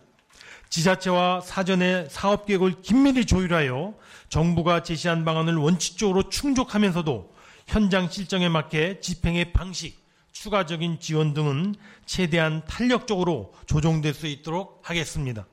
[0.69, 3.93] 지자체와 사전에 사업 계획을 긴밀히 조율하여
[4.29, 7.33] 정부가 제시한 방안을 원칙적으로 충족하면서도
[7.67, 11.75] 현장 실정에 맞게 집행의 방식, 추가적인 지원 등은
[12.05, 15.45] 최대한 탄력적으로 조정될 수 있도록 하겠습니다.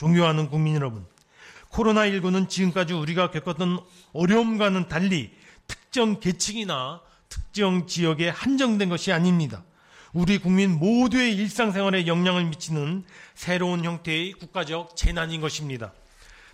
[0.00, 1.04] 존경하는 국민 여러분,
[1.72, 3.80] 코로나19는 지금까지 우리가 겪었던
[4.14, 5.30] 어려움과는 달리
[5.66, 9.62] 특정 계층이나 특정 지역에 한정된 것이 아닙니다.
[10.14, 15.92] 우리 국민 모두의 일상생활에 영향을 미치는 새로운 형태의 국가적 재난인 것입니다.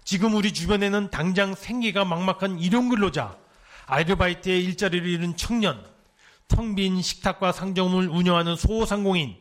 [0.02, 3.36] 지금 우리 주변에는 당장 생계가 막막한 일용 근로자,
[3.86, 5.86] 아르바이트의 일자리를 잃은 청년,
[6.48, 9.36] 텅 빈 식탁과 상점을 운영하는 소상공인,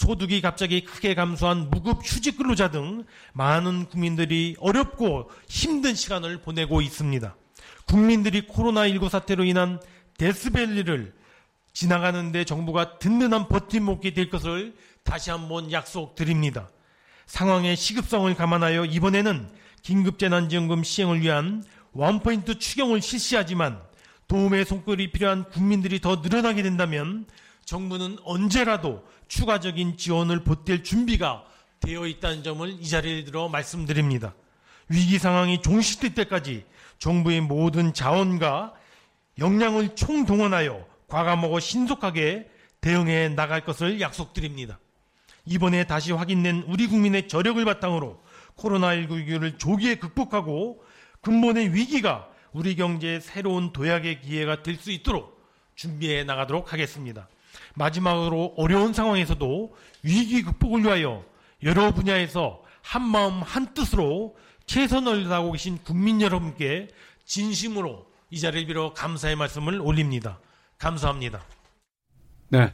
[0.00, 7.36] 소득이 갑자기 크게 감소한 무급 휴직 근로자 등 많은 국민들이 어렵고 힘든 시간을 보내고 있습니다.
[7.84, 9.78] 국민들이 코로나19 사태로 인한
[10.16, 11.12] 데스밸리를
[11.74, 14.74] 지나가는데 정부가 든든한 버팀목이 될 것을
[15.04, 16.70] 다시 한번 약속드립니다.
[17.26, 19.50] 상황의 시급성을 감안하여 이번에는
[19.82, 23.78] 긴급재난지원금 시행을 위한 원포인트 추경을 실시하지만
[24.28, 27.26] 도움의 손길이 필요한 국민들이 더 늘어나게 된다면
[27.66, 31.44] 정부는 언제라도 추가적인 지원을 보탤 준비가
[31.78, 34.34] 되어 있다는 점을 이 자리에 들어 말씀드립니다.
[34.88, 36.64] 위기 상황이 종식될 때까지
[36.98, 38.74] 정부의 모든 자원과
[39.38, 42.50] 역량을 총동원하여 과감하고 신속하게
[42.80, 44.80] 대응해 나갈 것을 약속드립니다.
[45.46, 48.20] 이번에 다시 확인된 우리 국민의 저력을 바탕으로
[48.56, 50.82] 코로나19 위기를 조기에 극복하고
[51.22, 55.40] 근본의 위기가 우리 경제의 새로운 도약의 기회가 될 수 있도록
[55.76, 57.28] 준비해 나가도록 하겠습니다.
[57.74, 61.24] 마지막으로 어려운 상황에서도 위기 극복을 위하여
[61.62, 64.36] 여러 분야에서 한 마음 한 뜻으로
[64.66, 66.88] 최선을 다하고 계신 국민 여러분께
[67.24, 70.38] 진심으로 이 자리를 빌어 감사의 말씀을 올립니다.
[70.78, 71.42] 감사합니다.
[72.48, 72.72] 네.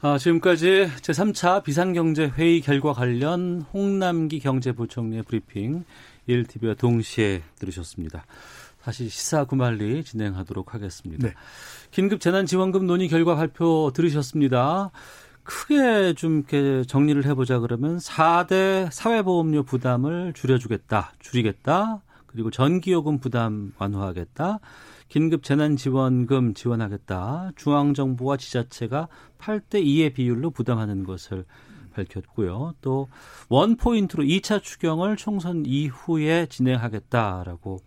[0.00, 5.84] 아, 지금까지 제3차 비상경제회의 결과 관련 홍남기 경제부총리의 브리핑
[6.28, 8.26] 1TV와 동시에 들으셨습니다.
[8.82, 11.28] 다시 시사 구말리 진행하도록 하겠습니다.
[11.28, 11.34] 네.
[11.92, 14.90] 긴급 재난지원금 논의 결과 발표 들으셨습니다.
[15.44, 24.60] 크게 좀 이렇게 정리를 해보자 그러면 4대 사회보험료 부담을 줄여주겠다, 줄이겠다, 그리고 전기요금 부담 완화하겠다,
[25.08, 29.08] 긴급 재난지원금 지원하겠다, 중앙정부와 지자체가
[29.38, 31.44] 8대 2의 비율로 부담하는 것을
[31.92, 32.74] 밝혔고요.
[32.80, 33.08] 또
[33.48, 37.80] 원포인트로 2차 추경을 총선 이후에 진행하겠다라고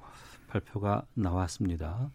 [0.60, 2.12] 발표가 나왔습니다.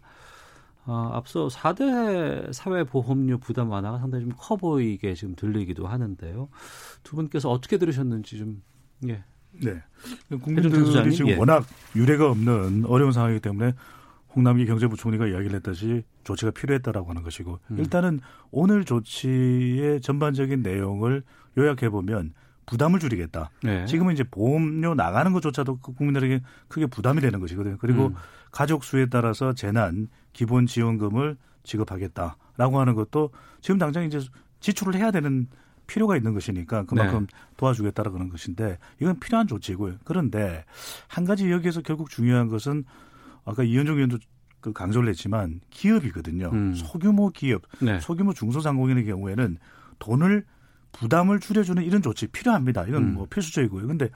[0.85, 6.49] 어, 앞서 4대 사회보험료 부담 완화가 상당히 좀 커 보이게 지금 들리기도 하는데요.
[7.03, 8.63] 두 분께서 어떻게 들으셨는지 좀,
[9.07, 9.23] 예.
[9.51, 9.83] 네.
[10.41, 11.35] 국민들이 지금 예.
[11.35, 11.65] 워낙
[11.95, 13.73] 유례가 없는 어려운 상황이기 때문에
[14.33, 17.77] 홍남기 경제부총리가 이야기를 했듯이 조치가 필요했다라고 하는 것이고 음.
[17.77, 21.23] 일단은 오늘 조치의 전반적인 내용을
[21.57, 22.33] 요약해 보면
[22.71, 23.49] 부담을 줄이겠다.
[23.63, 23.85] 네.
[23.85, 27.75] 지금은 이제 보험료 나가는 것조차도 그 국민들에게 크게 부담이 되는 것이거든요.
[27.81, 28.15] 그리고 음.
[28.49, 34.21] 가족 수에 따라서 재난 기본 지원금을 지급하겠다라고 하는 것도 지금 당장 이제
[34.61, 35.49] 지출을 해야 되는
[35.85, 37.37] 필요가 있는 것이니까 그만큼 네.
[37.57, 39.95] 도와주겠다라는 고하 것인데 이건 필요한 조치고요.
[40.05, 40.63] 그런데
[41.09, 42.85] 한 가지 여기에서 결국 중요한 것은
[43.43, 44.17] 아까 이현종 의원도
[44.61, 46.51] 그 강조를 했지만 기업이거든요.
[46.53, 46.73] 음.
[46.73, 47.99] 소규모 기업, 네.
[47.99, 49.57] 소규모 중소상공인의 경우에는
[49.99, 50.45] 돈을
[50.91, 52.85] 부담을 줄여주는 이런 조치 필요합니다.
[52.87, 53.13] 이건 음.
[53.13, 53.87] 뭐 필수적이고요.
[53.87, 54.09] 근데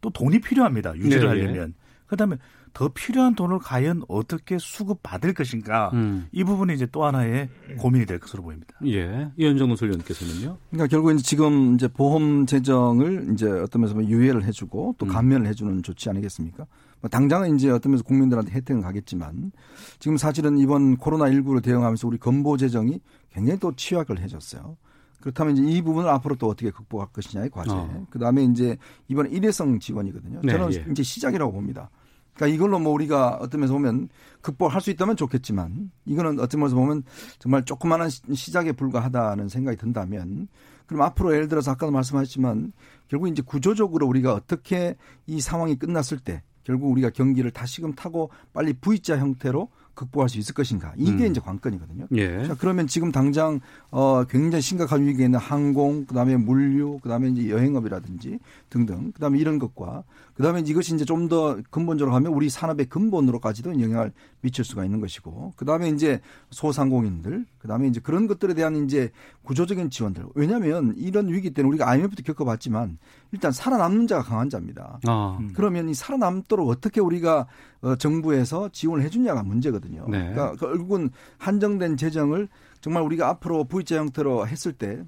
[0.00, 0.96] 또 돈이 필요합니다.
[0.96, 1.74] 유지를 네, 하려면.
[2.06, 2.36] 그다음에
[2.72, 6.26] 더 필요한 돈을 과연 어떻게 수급 받을 것인가 음.
[6.32, 7.48] 이 부분이 이제 또 하나의
[7.78, 8.74] 고민이 될 것으로 보입니다.
[8.86, 10.58] 예, 이현정 논설위원께서는요.
[10.70, 15.08] 그러니까 결국 이제 지금 이제 보험 재정을 이제 어떤 면에서 유예를 해주고 또 음.
[15.08, 16.66] 감면을 해주는 조치 아니겠습니까?
[17.00, 19.52] 뭐 당장은 이제 어떤 면에서 국민들한테 혜택은 가겠지만
[19.98, 23.00] 지금 사실은 이번 코로나 19로 대응하면서 우리 건보 재정이
[23.32, 24.76] 굉장히 또 취약을 해줬어요.
[25.20, 27.70] 그렇다면 이제 이 부분을 앞으로 또 어떻게 극복할 것이냐의 과제.
[27.72, 28.06] 어.
[28.10, 28.76] 그 다음에 이제
[29.08, 30.40] 이번에 일회성 지원이거든요.
[30.42, 30.86] 네, 저는 예.
[30.90, 31.90] 이제 시작이라고 봅니다.
[32.34, 34.08] 그러니까 이걸로 뭐 우리가 어떤 면에서 보면
[34.40, 37.02] 극복할 수 있다면 좋겠지만 이거는 어떤 면에서 보면
[37.40, 40.46] 정말 조그마한 시작에 불과하다는 생각이 든다면
[40.86, 42.72] 그럼 앞으로 예를 들어서 아까도 말씀하셨지만
[43.08, 44.96] 결국 이제 구조적으로 우리가 어떻게
[45.26, 50.54] 이 상황이 끝났을 때 결국 우리가 경기를 다시금 타고 빨리 V자 형태로 극복할 수 있을
[50.54, 51.30] 것인가 이게 음.
[51.30, 52.06] 이제 관건이거든요.
[52.14, 52.46] 예.
[52.46, 58.38] 자 그러면 지금 당장 어 굉장히 심각한 위기에 있는 항공, 그다음에 물류, 그다음에 이제 여행업이라든지
[58.70, 60.04] 등등, 그다음에 이런 것과
[60.38, 65.52] 그다음에 이것이 이제 좀 더 근본적으로 하면 우리 산업의 근본으로까지도 영향을 미칠 수가 있는 것이고
[65.56, 66.20] 그다음에 이제
[66.50, 69.10] 소상공인들, 그다음에 이제 그런 것들에 대한 이제
[69.42, 70.24] 구조적인 지원들.
[70.34, 72.96] 왜냐하면 이런 위기 때는 우리가 IMF도 겪어봤지만
[73.32, 75.00] 일단 살아남는 자가 강한 자입니다.
[75.06, 75.38] 아.
[75.54, 77.46] 그러면 이 살아남도록 어떻게 우리가
[77.82, 80.06] 어, 정부에서 지원을 해주냐가 문제거든요.
[80.08, 80.32] 네.
[80.32, 82.48] 그러니까 결국은 한정된 재정을
[82.80, 85.02] 정말 우리가 앞으로 V자 형태로 했을 때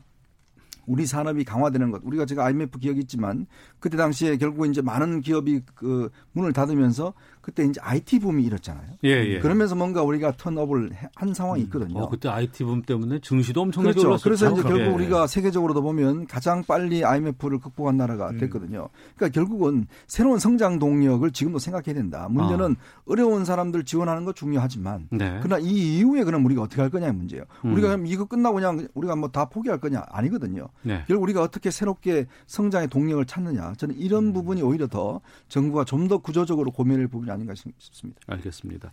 [0.86, 2.02] 우리 산업이 강화되는 것.
[2.04, 3.46] 우리가 제가 IMF 기억이 있지만
[3.80, 8.86] 그때 당시에 결국 이제 많은 기업이 그 문을 닫으면서 그때 이제 IT 붐이 일었잖아요.
[9.04, 9.38] 예, 예.
[9.38, 11.64] 그러면서 뭔가 우리가 턴업을 한 상황이 음.
[11.64, 11.98] 있거든요.
[11.98, 12.02] 음.
[12.02, 14.22] 어, 그때 IT 붐 때문에 증시도 엄청나게 그렇죠.
[14.22, 14.86] 그래서 이제 결국 예.
[14.86, 18.38] 우리가 세계적으로도 보면 가장 빨리 IMF를 극복한 나라가 음.
[18.38, 18.88] 됐거든요.
[19.16, 22.28] 그러니까 결국은 새로운 성장 동력을 지금도 생각해야 된다.
[22.30, 23.02] 문제는 아.
[23.06, 25.38] 어려운 사람들 지원하는 거 중요하지만 네.
[25.42, 27.44] 그러나 이 이후에 그럼 우리가 어떻게 할 거냐의 문제예요.
[27.64, 27.72] 음.
[27.72, 30.68] 우리가 그럼 이거 끝나고 그냥 우리가 뭐 다 포기할 거냐 아니거든요.
[30.82, 31.04] 네.
[31.06, 33.69] 결국 우리가 어떻게 새롭게 성장의 동력을 찾느냐.
[33.76, 34.32] 저는 이런 음.
[34.32, 38.20] 부분이 오히려 더 정부가 좀 더 구조적으로 고민을 부분이 아닌가 싶습니다.
[38.26, 38.90] 알겠습니다.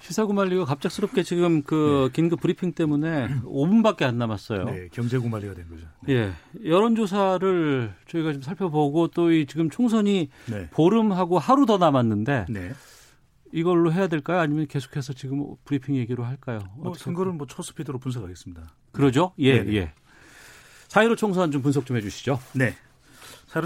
[0.00, 2.12] 시사구말리가 갑작스럽게 지금 그 네.
[2.14, 4.64] 긴급 브리핑 때문에 5분밖에 안 남았어요.
[4.64, 5.86] 네, 경제구말리가 된 거죠.
[6.06, 6.14] 네.
[6.14, 6.32] 예,
[6.68, 10.68] 여론조사를 저희가 좀 살펴보고 또 이 지금 총선이 네.
[10.70, 12.72] 보름하고 하루 더 남았는데 네.
[13.52, 14.40] 이걸로 해야 될까요?
[14.40, 16.60] 아니면 계속해서 지금 브리핑 얘기로 할까요?
[16.76, 18.62] 뭐 선거는 뭐 초스피드로 분석하겠습니다.
[18.92, 19.32] 그러죠?
[19.38, 19.92] 예, 네 예.
[20.88, 22.38] 사이로 총선 좀 분석 좀 해주시죠.
[22.54, 22.74] 네.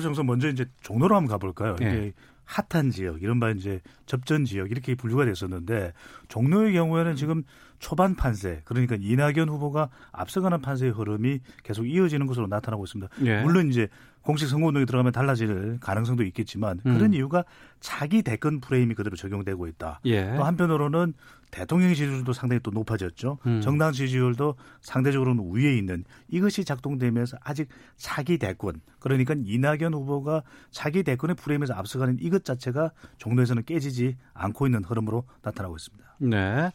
[0.00, 1.76] 총선 먼저 이제 종로로 한번 가볼까요?
[1.82, 1.86] 예.
[1.86, 2.12] 이게
[2.44, 5.92] 핫한 지역, 이른바 이제 접전 지역 이렇게 분류가 됐었는데
[6.28, 7.44] 종로의 경우에는 지금
[7.78, 13.12] 초반 판세, 그러니까 이낙연 후보가 앞서가는 판세의 흐름이 계속 이어지는 것으로 나타나고 있습니다.
[13.24, 13.42] 예.
[13.42, 13.88] 물론 이제
[14.22, 16.94] 공식 선거운동에 들어가면 달라질 가능성도 있겠지만 음.
[16.94, 17.44] 그런 이유가
[17.80, 20.00] 자기 대권 프레임이 그대로 적용되고 있다.
[20.04, 20.36] 예.
[20.36, 21.14] 또 한편으로는
[21.52, 23.38] 대통령 지지율도 상당히 또 높아졌죠.
[23.46, 23.60] 음.
[23.60, 31.36] 정당 지지율도 상대적으로는 위에 있는 이것이 작동되면서 아직 차기 대권 그러니까 이낙연 후보가 차기 대권의
[31.36, 36.16] 프레임에서 앞서가는 이것 자체가 종로에서는 깨지지 않고 있는 흐름으로 나타나고 있습니다.
[36.20, 36.70] 네.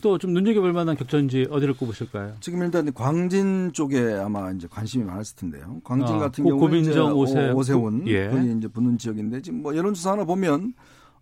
[0.00, 2.36] 또좀 눈여겨볼 만한 격전지 어디를 꼽으실까요?
[2.40, 5.80] 지금 일단 광진 쪽에 아마 이제 관심이 많았을 텐데요.
[5.84, 8.28] 광진 아, 같은 경우는 고민정 오세, 오세훈 예.
[8.28, 10.72] 거기 이제 붙는 지역인데 지금 뭐 여론조사 하나 보면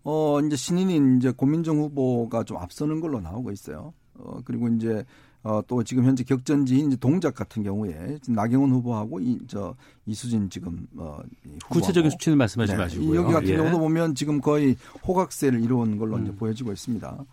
[0.03, 3.93] 어 이제 신인인 이제 고민정 후보가 좀 앞서는 걸로 나오고 있어요.
[4.15, 5.05] 어 그리고 이제
[5.47, 9.75] 어, 또 지금 현재 격전지인 이제 동작 같은 경우에 나경원 후보하고 이, 저,
[10.05, 11.21] 이수진 지금, 어,
[11.69, 12.77] 구체적인 수치는 말씀하지 네.
[12.77, 13.21] 마시고요.
[13.21, 13.55] 여기 같은 예.
[13.55, 14.75] 경우도 보면 지금 거의
[15.07, 16.23] 호각세를 이루은 걸로 음.
[16.23, 17.25] 이제 보여지고 있습니다.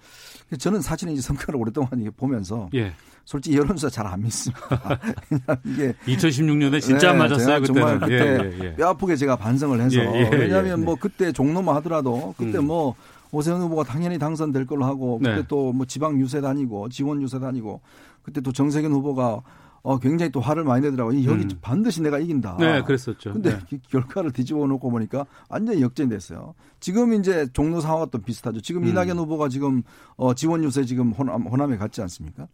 [0.59, 2.93] 저는 사실은 이제 선거를 오랫동안 보면서 예.
[3.25, 5.01] 솔직히 여론조사 잘 안 믿습니다.
[5.65, 7.61] 이게 2016년에 진짜 네, 맞았어요.
[7.63, 7.81] 그때는.
[7.81, 8.75] 정말 그때 예, 예, 예.
[8.75, 12.67] 뼈 아프게 제가 반성을 해서 예, 예, 왜냐하면 뭐 그때 종로만 하더라도 그때 음.
[12.67, 12.95] 뭐
[13.33, 15.43] 오세훈 후보가 당연히 당선될 걸로 하고 그때 네.
[15.49, 17.81] 또뭐 지방 유세 다니고 지원 유세 다니고
[18.23, 19.41] 그때 또 정세균 후보가
[19.85, 21.25] 어, 굉장히 또 화를 많이 내더라고요.
[21.25, 21.51] 여기 음.
[21.61, 22.57] 반드시 내가 이긴다.
[22.59, 23.35] 네, 그랬었죠.
[23.35, 23.79] 근데 네.
[23.91, 26.55] 결과를 뒤집어 놓고 보니까 완전히 역전됐어요.
[26.81, 28.63] 지금 이제 종로 상황과 또 비슷하죠.
[28.63, 28.89] 지금 음.
[28.89, 29.83] 이낙연 후보가 지금
[30.17, 32.49] 어, 지원 유세 지금 호남, 호남에 갔지 않습니까?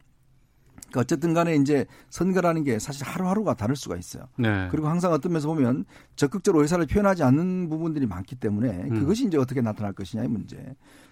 [0.91, 4.25] 그러니까 어쨌든 간에 이제 선거라는 게 사실 하루하루가 다를 수가 있어요.
[4.37, 4.69] 네.
[4.71, 5.85] 그리고 항상 어떤 면에서 보면
[6.17, 9.01] 적극적으로 의사를 표현하지 않는 부분들이 많기 때문에 음.
[9.01, 10.57] 그것이 이제 어떻게 나타날 것이냐의 문제.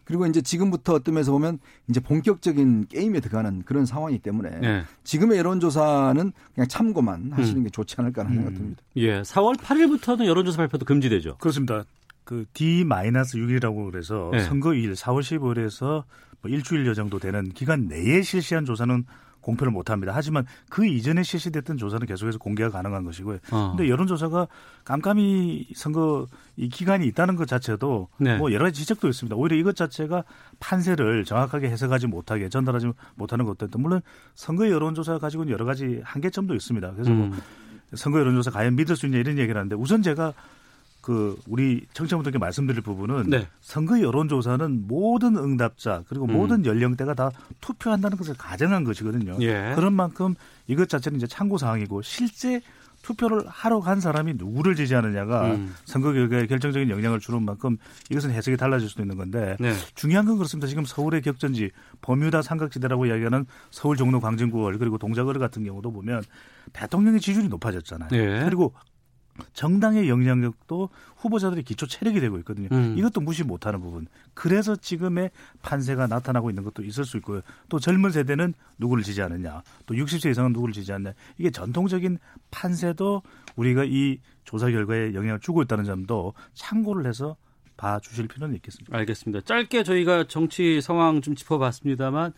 [0.04, 1.58] 그리고 이제 지금부터 어떤 면에서 보면
[1.88, 4.82] 이제 본격적인 게임에 들어가는 그런 상황이기 때문에 네.
[5.04, 7.64] 지금의 여론조사는 그냥 참고만 하시는 음.
[7.64, 8.36] 게 좋지 않을까 하는 음.
[8.36, 8.82] 생각이 듭니다.
[8.96, 9.22] 예.
[9.22, 11.36] 4월 8일부터는 여론조사 발표도 금지되죠.
[11.36, 11.84] 그렇습니다.
[12.24, 14.40] 그 D-6이라고 그래서 네.
[14.40, 16.04] 선거일 4월 15일에서
[16.42, 19.04] 뭐 일주일여 정도 되는 기간 내에 실시한 조사는
[19.48, 20.12] 공표를 못 합니다.
[20.14, 23.38] 하지만 그 이전에 실시됐던 조사는 계속해서 공개가 가능한 것이고요.
[23.50, 23.74] 어.
[23.74, 24.46] 근데 여론조사가
[24.84, 26.26] 깜깜이 선거
[26.56, 28.36] 이 기간이 있다는 것 자체도 네.
[28.36, 29.34] 뭐 여러 가지 지적도 있습니다.
[29.36, 30.24] 오히려 이것 자체가
[30.60, 33.78] 판세를 정확하게 해석하지 못하게 전달하지 못하는 것도 있다.
[33.78, 34.02] 물론
[34.34, 36.92] 선거 여론조사 가지고는 여러 가지 한계점도 있습니다.
[36.92, 37.30] 그래서 뭐 음.
[37.30, 37.38] 뭐
[37.94, 40.34] 선거 여론조사 과연 믿을 수 있냐 이런 얘기를 하는데 우선 제가
[41.08, 43.48] 그 우리 청취자분들께 말씀드릴 부분은 네.
[43.62, 46.34] 선거 여론조사는 모든 응답자 그리고 음.
[46.34, 47.30] 모든 연령대가 다
[47.62, 49.38] 투표한다는 것을 가정한 것이거든요.
[49.40, 49.72] 예.
[49.74, 50.34] 그런 만큼
[50.66, 52.60] 이것 자체는 이제 참고 사항이고 실제
[53.00, 55.74] 투표를 하러 간 사람이 누구를 지지하느냐가 음.
[55.86, 57.78] 선거 결과에 결정적인 영향을 주는 만큼
[58.10, 59.72] 이것은 해석이 달라질 수도 있는 건데 네.
[59.94, 60.66] 중요한 건 그렇습니다.
[60.66, 61.70] 지금 서울의 격전지
[62.02, 66.22] 버뮤다 삼각지대라고 이야기하는 서울 종로 광진구월 그리고 동작거리 같은 경우도 보면
[66.74, 68.10] 대통령의 지지율이 높아졌잖아요.
[68.10, 68.44] 네.
[68.44, 68.74] 그리고
[69.52, 72.68] 정당의 영향력도 후보자들의 기초 체력이 되고 있거든요.
[72.72, 72.96] 음.
[72.96, 74.06] 이것도 무시 못하는 부분.
[74.34, 75.30] 그래서 지금의
[75.62, 77.40] 판세가 나타나고 있는 것도 있을 수 있고요.
[77.68, 81.14] 또 젊은 세대는 누구를 지지하느냐, 또 60세 이상은 누구를 지지하느냐.
[81.38, 82.18] 이게 전통적인
[82.50, 83.22] 판세도
[83.56, 87.36] 우리가 이 조사 결과에 영향을 주고 있다는 점도 참고를 해서
[87.76, 88.94] 봐 주실 필요는 있겠습니다.
[88.96, 89.44] 알겠습니다.
[89.44, 92.32] 짧게 저희가 정치 상황 좀 짚어봤습니다만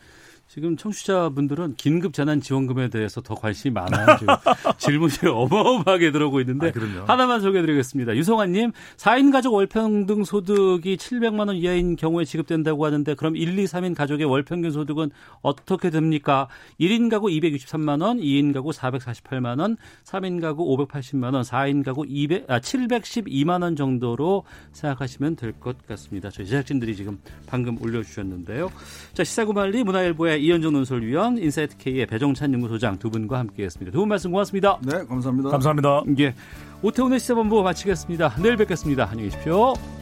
[0.52, 4.16] 지금 청취자분들은 긴급 재난 지원금에 대해서 더 관심이 많아요.
[4.18, 4.34] 지금
[4.78, 6.72] 질문이 어마어마하게 들어오고 있는데
[7.06, 8.16] 아, 하나만 소개해 드리겠습니다.
[8.16, 13.64] 유성환 님, 4인 가족 월평등 소득이 700만 원 이하인 경우에 지급된다고 하는데 그럼 1, 2,
[13.64, 16.48] 3인 가족의 월평균 소득은 어떻게 됩니까?
[16.80, 22.50] 1인 가구 263만 원, 2인 가구 448만 원, 3인 가구 580만 원, 4인 가구 200,
[22.50, 24.42] 아, 712만 원 정도로
[24.72, 26.28] 생각하시면 될 것 같습니다.
[26.30, 28.72] 저희 제작진들이 지금 방금 올려 주셨는데요.
[29.12, 33.92] 자, 시사구말리 문화일보의 이현정 논설위원, 인사이트 K의 배종찬 연구소장 두 분과 함께했습니다.
[33.92, 34.78] 두 분 말씀 고맙습니다.
[34.82, 35.50] 네, 감사합니다.
[35.50, 36.02] 감사합니다.
[36.18, 36.34] 예,
[36.82, 38.36] 오태훈의 시사본부 마치겠습니다.
[38.42, 39.08] 내일 뵙겠습니다.
[39.10, 39.99] 안녕히 계십시오.